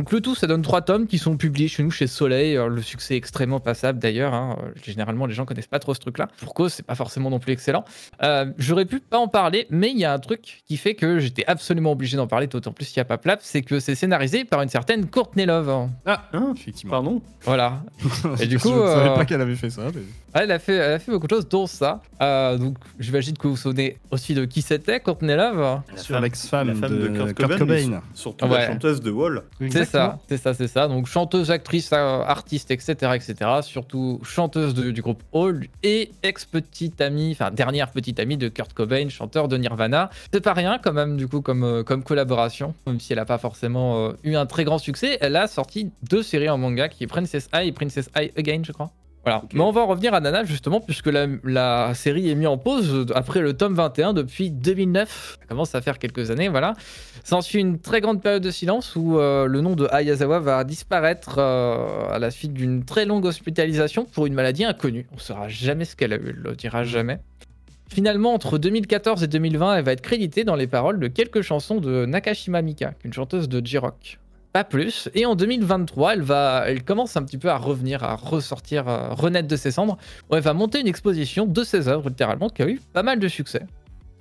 Donc 0.00 0.12
le 0.12 0.22
tout, 0.22 0.34
ça 0.34 0.46
donne 0.46 0.62
trois 0.62 0.80
tomes 0.80 1.06
qui 1.06 1.18
sont 1.18 1.36
publiés 1.36 1.68
chez 1.68 1.82
nous, 1.82 1.90
chez 1.90 2.06
Soleil. 2.06 2.54
le 2.54 2.80
succès 2.80 3.12
est 3.12 3.16
extrêmement 3.18 3.60
passable 3.60 3.98
d'ailleurs. 3.98 4.32
Hein. 4.32 4.56
Généralement, 4.82 5.26
les 5.26 5.34
gens 5.34 5.44
connaissent 5.44 5.66
pas 5.66 5.78
trop 5.78 5.92
ce 5.92 6.00
truc-là. 6.00 6.28
Pour 6.38 6.54
cause, 6.54 6.72
c'est 6.72 6.86
pas 6.86 6.94
forcément 6.94 7.28
non 7.28 7.38
plus 7.38 7.52
excellent. 7.52 7.84
Euh, 8.22 8.46
j'aurais 8.56 8.86
pu 8.86 9.00
pas 9.00 9.18
en 9.18 9.28
parler, 9.28 9.66
mais 9.68 9.90
il 9.90 9.98
y 9.98 10.06
a 10.06 10.14
un 10.14 10.18
truc 10.18 10.62
qui 10.64 10.78
fait 10.78 10.94
que 10.94 11.18
j'étais 11.18 11.44
absolument 11.46 11.92
obligé 11.92 12.16
d'en 12.16 12.26
parler, 12.26 12.46
d'autant 12.46 12.72
plus 12.72 12.86
qu'il 12.86 12.98
n'y 12.98 13.02
a 13.02 13.04
pas 13.04 13.18
plap, 13.18 13.40
c'est 13.42 13.60
que 13.60 13.78
c'est 13.78 13.94
scénarisé 13.94 14.46
par 14.46 14.62
une 14.62 14.70
certaine 14.70 15.04
Courtney 15.06 15.44
Love. 15.44 15.90
Ah, 16.06 16.22
hein, 16.32 16.54
effectivement. 16.56 16.92
Pardon. 16.92 17.22
Voilà. 17.42 17.82
Et 18.40 18.46
du 18.46 18.58
coup, 18.58 18.68
je 18.68 18.86
savais 18.86 19.10
euh, 19.10 19.14
pas 19.14 19.26
qu'elle 19.26 19.42
avait 19.42 19.54
fait 19.54 19.68
ça. 19.68 19.82
Elle, 20.32 20.50
a 20.50 20.58
fait, 20.58 20.76
elle 20.76 20.92
a 20.92 20.98
fait 20.98 21.12
beaucoup 21.12 21.26
de 21.26 21.34
choses, 21.34 21.46
dont 21.46 21.66
ça. 21.66 22.00
Euh, 22.22 22.56
donc, 22.56 22.78
j'imagine 22.98 23.36
que 23.36 23.48
vous 23.48 23.54
vous 23.54 23.60
souvenez 23.60 23.98
aussi 24.10 24.32
de 24.32 24.46
qui 24.46 24.62
c'était, 24.62 25.00
Courtney 25.00 25.36
Love. 25.36 25.82
Sur 25.96 26.20
l'ex-femme 26.20 26.80
de, 26.80 27.08
Kurt, 27.08 27.58
Cobain. 27.58 28.00
Surtout 28.14 28.48
la 28.48 28.66
chanteuse 28.66 29.02
de 29.02 29.10
Wall. 29.10 29.42
C'est 29.70 29.84
ça, 29.90 30.18
c'est 30.28 30.36
ça, 30.36 30.54
c'est 30.54 30.68
ça. 30.68 30.88
Donc 30.88 31.06
chanteuse, 31.06 31.50
actrice, 31.50 31.90
euh, 31.92 32.22
artiste, 32.22 32.70
etc., 32.70 32.92
etc. 33.14 33.34
Surtout 33.62 34.20
chanteuse 34.22 34.74
du 34.74 35.02
groupe 35.02 35.22
Hall 35.32 35.66
et 35.82 36.12
ex-petite 36.22 37.00
amie, 37.00 37.32
enfin 37.32 37.50
dernière 37.50 37.90
petite 37.90 38.20
amie 38.20 38.36
de 38.36 38.48
Kurt 38.48 38.72
Cobain, 38.72 39.08
chanteur 39.08 39.48
de 39.48 39.56
Nirvana. 39.56 40.10
C'est 40.32 40.40
pas 40.40 40.52
rien 40.52 40.78
quand 40.82 40.92
même 40.92 41.16
du 41.16 41.28
coup 41.28 41.40
comme, 41.40 41.64
euh, 41.64 41.82
comme 41.82 42.02
collaboration, 42.02 42.74
même 42.86 43.00
si 43.00 43.12
elle 43.12 43.18
a 43.18 43.24
pas 43.24 43.38
forcément 43.38 44.08
euh, 44.08 44.12
eu 44.24 44.36
un 44.36 44.46
très 44.46 44.64
grand 44.64 44.78
succès. 44.78 45.18
Elle 45.20 45.36
a 45.36 45.46
sorti 45.46 45.90
deux 46.08 46.22
séries 46.22 46.50
en 46.50 46.58
manga 46.58 46.88
qui 46.88 47.04
est 47.04 47.06
Princess 47.06 47.48
Eye 47.52 47.68
et 47.68 47.72
Princess 47.72 48.10
Eye 48.16 48.32
Again, 48.36 48.62
je 48.64 48.72
crois. 48.72 48.90
Voilà. 49.24 49.42
Mais 49.52 49.60
on 49.60 49.70
va 49.70 49.82
en 49.82 49.86
revenir 49.86 50.14
à 50.14 50.20
Nana 50.20 50.44
justement, 50.44 50.80
puisque 50.80 51.08
la, 51.08 51.94
série 51.94 52.30
est 52.30 52.34
mise 52.34 52.46
en 52.46 52.56
pause 52.56 53.06
après 53.14 53.40
le 53.40 53.52
tome 53.52 53.74
21 53.74 54.14
depuis 54.14 54.50
2009. 54.50 55.38
Ça 55.40 55.46
commence 55.46 55.74
à 55.74 55.80
faire 55.82 55.98
quelques 55.98 56.30
années, 56.30 56.48
voilà. 56.48 56.74
S'ensuit 57.22 57.60
une 57.60 57.78
très 57.78 58.00
grande 58.00 58.22
période 58.22 58.42
de 58.42 58.50
silence 58.50 58.96
où 58.96 59.18
euh, 59.18 59.46
le 59.46 59.60
nom 59.60 59.76
de 59.76 59.86
Ayazawa 59.90 60.38
va 60.38 60.64
disparaître 60.64 61.36
euh, 61.38 62.08
à 62.10 62.18
la 62.18 62.30
suite 62.30 62.54
d'une 62.54 62.84
très 62.84 63.04
longue 63.04 63.26
hospitalisation 63.26 64.06
pour 64.06 64.26
une 64.26 64.34
maladie 64.34 64.64
inconnue. 64.64 65.06
On 65.12 65.16
ne 65.16 65.20
saura 65.20 65.48
jamais 65.48 65.84
ce 65.84 65.96
qu'elle 65.96 66.14
a 66.14 66.16
eu, 66.16 66.30
elle 66.30 66.42
le 66.42 66.56
dira 66.56 66.84
jamais. 66.84 67.18
Finalement, 67.92 68.32
entre 68.34 68.56
2014 68.56 69.24
et 69.24 69.26
2020, 69.26 69.76
elle 69.76 69.84
va 69.84 69.92
être 69.92 70.00
créditée 70.00 70.44
dans 70.44 70.54
les 70.54 70.68
paroles 70.68 71.00
de 71.00 71.08
quelques 71.08 71.42
chansons 71.42 71.80
de 71.80 72.06
Nakashima 72.06 72.62
Mika, 72.62 72.94
une 73.04 73.12
chanteuse 73.12 73.48
de 73.48 73.64
J-Rock. 73.64 74.18
Pas 74.52 74.64
plus. 74.64 75.08
Et 75.14 75.26
en 75.26 75.34
2023, 75.34 76.14
elle, 76.14 76.22
va, 76.22 76.64
elle 76.66 76.82
commence 76.82 77.16
un 77.16 77.22
petit 77.22 77.38
peu 77.38 77.48
à 77.48 77.56
revenir, 77.56 78.02
à 78.04 78.16
ressortir, 78.16 78.88
à 78.88 79.14
renaître 79.14 79.48
de 79.48 79.56
ses 79.56 79.70
cendres. 79.70 79.96
Où 80.30 80.36
elle 80.36 80.42
va 80.42 80.54
monter 80.54 80.80
une 80.80 80.88
exposition 80.88 81.46
de 81.46 81.64
ses 81.64 81.88
œuvres, 81.88 82.08
littéralement, 82.08 82.48
qui 82.48 82.62
a 82.62 82.68
eu 82.68 82.80
pas 82.92 83.02
mal 83.02 83.18
de 83.18 83.28
succès. 83.28 83.62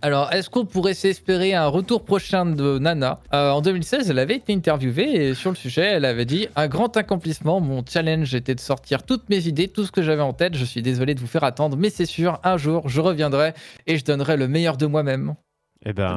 Alors, 0.02 0.32
est-ce 0.32 0.50
qu'on 0.50 0.66
pourrait 0.66 0.94
s'espérer 0.94 1.54
un 1.54 1.68
retour 1.68 2.06
prochain 2.06 2.46
de 2.46 2.80
Nana? 2.80 3.20
Euh, 3.34 3.50
En 3.50 3.62
2016, 3.62 4.10
elle 4.10 4.20
avait 4.20 4.38
été 4.38 4.54
interviewée 4.54 5.28
et 5.28 5.34
sur 5.34 5.50
le 5.50 5.58
sujet, 5.58 5.84
elle 5.84 6.06
avait 6.06 6.24
dit 6.24 6.48
Un 6.56 6.70
grand 6.70 6.96
accomplissement, 6.96 7.60
mon 7.60 7.84
challenge 7.86 8.34
était 8.34 8.56
de 8.56 8.62
sortir 8.62 9.04
toutes 9.04 9.30
mes 9.30 9.48
idées, 9.48 9.68
tout 9.68 9.84
ce 9.84 9.92
que 9.92 10.02
j'avais 10.02 10.22
en 10.22 10.32
tête. 10.32 10.56
Je 10.56 10.64
suis 10.64 10.82
désolé 10.82 11.16
de 11.16 11.20
vous 11.20 11.28
faire 11.28 11.44
attendre, 11.44 11.76
mais 11.76 11.90
c'est 11.90 12.06
sûr, 12.06 12.40
un 12.46 12.56
jour, 12.56 12.88
je 12.88 13.02
reviendrai 13.02 13.54
et 13.88 13.98
je 13.98 14.06
donnerai 14.06 14.38
le 14.38 14.48
meilleur 14.48 14.78
de 14.78 14.86
moi-même. 14.86 15.36
Eh 15.86 15.92
ben, 15.92 16.16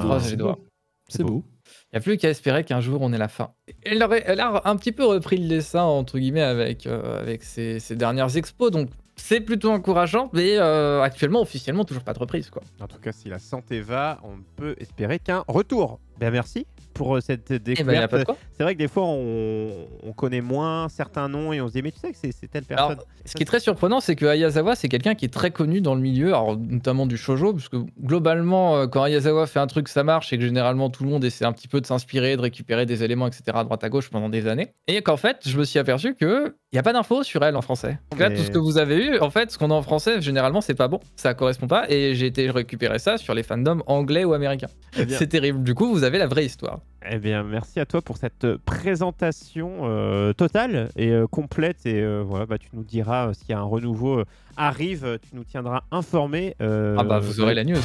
c'est 1.08 1.24
beau. 1.24 1.44
Il 1.92 1.96
n'y 1.96 1.98
a 1.98 2.02
plus 2.04 2.16
qu'à 2.16 2.30
espérer 2.30 2.64
qu'un 2.64 2.80
jour 2.80 3.02
on 3.02 3.12
ait 3.12 3.18
la 3.18 3.28
fin. 3.28 3.50
Elle, 3.82 4.02
a 4.02 4.62
un 4.64 4.76
petit 4.76 4.92
peu 4.92 5.04
repris 5.04 5.36
le 5.36 5.46
dessin, 5.46 5.82
entre 5.82 6.18
guillemets, 6.18 6.40
avec, 6.40 6.86
euh, 6.86 7.36
ses, 7.42 7.96
dernières 7.96 8.34
expos, 8.38 8.70
donc 8.70 8.88
c'est 9.16 9.40
plutôt 9.40 9.70
encourageant, 9.70 10.30
mais 10.32 10.56
euh, 10.56 11.02
actuellement, 11.02 11.42
officiellement, 11.42 11.84
toujours 11.84 12.02
pas 12.02 12.14
de 12.14 12.18
reprise. 12.18 12.48
Quoi. 12.48 12.62
En 12.80 12.88
tout 12.88 12.98
cas, 12.98 13.12
si 13.12 13.28
la 13.28 13.38
santé 13.38 13.82
va, 13.82 14.20
on 14.24 14.38
peut 14.56 14.74
espérer 14.78 15.18
qu'un 15.18 15.44
retour. 15.48 16.00
Ben 16.22 16.30
merci 16.30 16.66
pour 16.94 17.16
euh, 17.16 17.20
cette 17.20 17.50
eh 17.50 17.58
ben, 17.58 17.74
découverte. 17.74 18.14
c'est 18.52 18.62
vrai 18.62 18.74
que 18.74 18.78
des 18.78 18.86
fois, 18.86 19.04
on, 19.06 20.12
connaît 20.14 20.40
moins 20.40 20.88
certains 20.88 21.28
noms 21.28 21.52
et 21.52 21.60
on 21.60 21.66
se 21.66 21.72
dit, 21.72 21.82
mais 21.82 21.90
tu 21.90 21.98
sais 21.98 22.12
que 22.12 22.18
c'est 22.20 22.48
telle 22.48 22.64
personne. 22.64 22.98
ce 23.24 23.34
qui 23.34 23.42
est 23.42 23.46
très 23.46 23.58
surprenant, 23.58 23.98
c'est 23.98 24.14
que 24.14 24.26
Ayazawa, 24.26 24.76
c'est 24.76 24.88
quelqu'un 24.88 25.16
qui 25.16 25.24
est 25.24 25.32
très 25.32 25.50
connu 25.50 25.80
dans 25.80 25.96
le 25.96 26.00
milieu, 26.00 26.28
alors, 26.28 26.56
notamment 26.56 27.06
du 27.06 27.16
shojo, 27.16 27.54
parce 27.54 27.68
que 27.68 27.78
globalement, 28.00 28.76
euh, 28.76 28.86
quand 28.86 29.02
Ayazawa 29.02 29.48
fait 29.48 29.58
un 29.58 29.66
truc, 29.66 29.88
ça 29.88 30.04
marche, 30.04 30.32
et 30.32 30.38
que 30.38 30.44
généralement 30.44 30.90
tout 30.90 31.02
le 31.02 31.10
monde 31.10 31.24
essaie 31.24 31.44
un 31.44 31.52
petit 31.52 31.66
peu 31.66 31.80
de 31.80 31.86
s'inspirer, 31.86 32.36
de 32.36 32.42
récupérer 32.42 32.86
des 32.86 33.02
éléments, 33.02 33.26
etc., 33.26 33.42
à 33.54 33.64
droite 33.64 33.82
à 33.82 33.88
gauche 33.88 34.08
pendant 34.10 34.28
des 34.28 34.46
années. 34.46 34.68
Et 34.86 35.02
qu'en 35.02 35.16
fait, 35.16 35.38
je 35.44 35.58
me 35.58 35.64
suis 35.64 35.80
aperçu 35.80 36.14
que 36.14 36.54
il 36.72 36.76
n'y 36.76 36.78
a 36.78 36.82
pas 36.82 36.94
d'infos 36.94 37.22
sur 37.22 37.44
elle 37.44 37.54
en 37.56 37.60
français. 37.60 37.98
là, 38.18 38.30
tout 38.30 38.42
ce 38.42 38.50
que 38.50 38.58
vous 38.58 38.78
avez 38.78 39.04
eu, 39.04 39.18
en 39.18 39.28
fait, 39.28 39.50
ce 39.50 39.58
qu'on 39.58 39.70
a 39.70 39.74
en 39.74 39.82
français, 39.82 40.22
généralement, 40.22 40.62
c'est 40.62 40.74
pas 40.74 40.88
bon. 40.88 41.00
Ça 41.16 41.34
correspond 41.34 41.66
pas. 41.66 41.84
Et 41.90 42.14
j'ai 42.14 42.24
été 42.24 42.48
récupérer 42.50 42.98
ça 42.98 43.18
sur 43.18 43.34
les 43.34 43.42
fandoms 43.42 43.82
anglais 43.86 44.24
ou 44.24 44.32
américains. 44.32 44.68
C'est 45.08 45.26
terrible. 45.26 45.62
Du 45.62 45.74
coup, 45.74 45.92
vous 45.92 46.02
avez 46.02 46.11
la 46.18 46.26
vraie 46.26 46.44
histoire. 46.44 46.80
Eh 47.10 47.18
bien, 47.18 47.42
merci 47.42 47.80
à 47.80 47.86
toi 47.86 48.00
pour 48.00 48.16
cette 48.16 48.56
présentation 48.58 49.80
euh, 49.82 50.32
totale 50.32 50.90
et 50.96 51.10
euh, 51.10 51.26
complète. 51.26 51.84
Et 51.84 52.00
euh, 52.00 52.22
voilà, 52.24 52.46
bah, 52.46 52.58
tu 52.58 52.68
nous 52.72 52.84
diras 52.84 53.34
s'il 53.34 53.50
y 53.50 53.52
a 53.52 53.58
un 53.58 53.64
renouveau 53.64 54.22
arrive, 54.56 55.18
tu 55.22 55.34
nous 55.34 55.44
tiendras 55.44 55.82
informés. 55.90 56.54
ah 56.60 57.04
bah, 57.04 57.18
vous 57.18 57.40
aurez 57.40 57.54
la 57.54 57.64
news. 57.64 57.80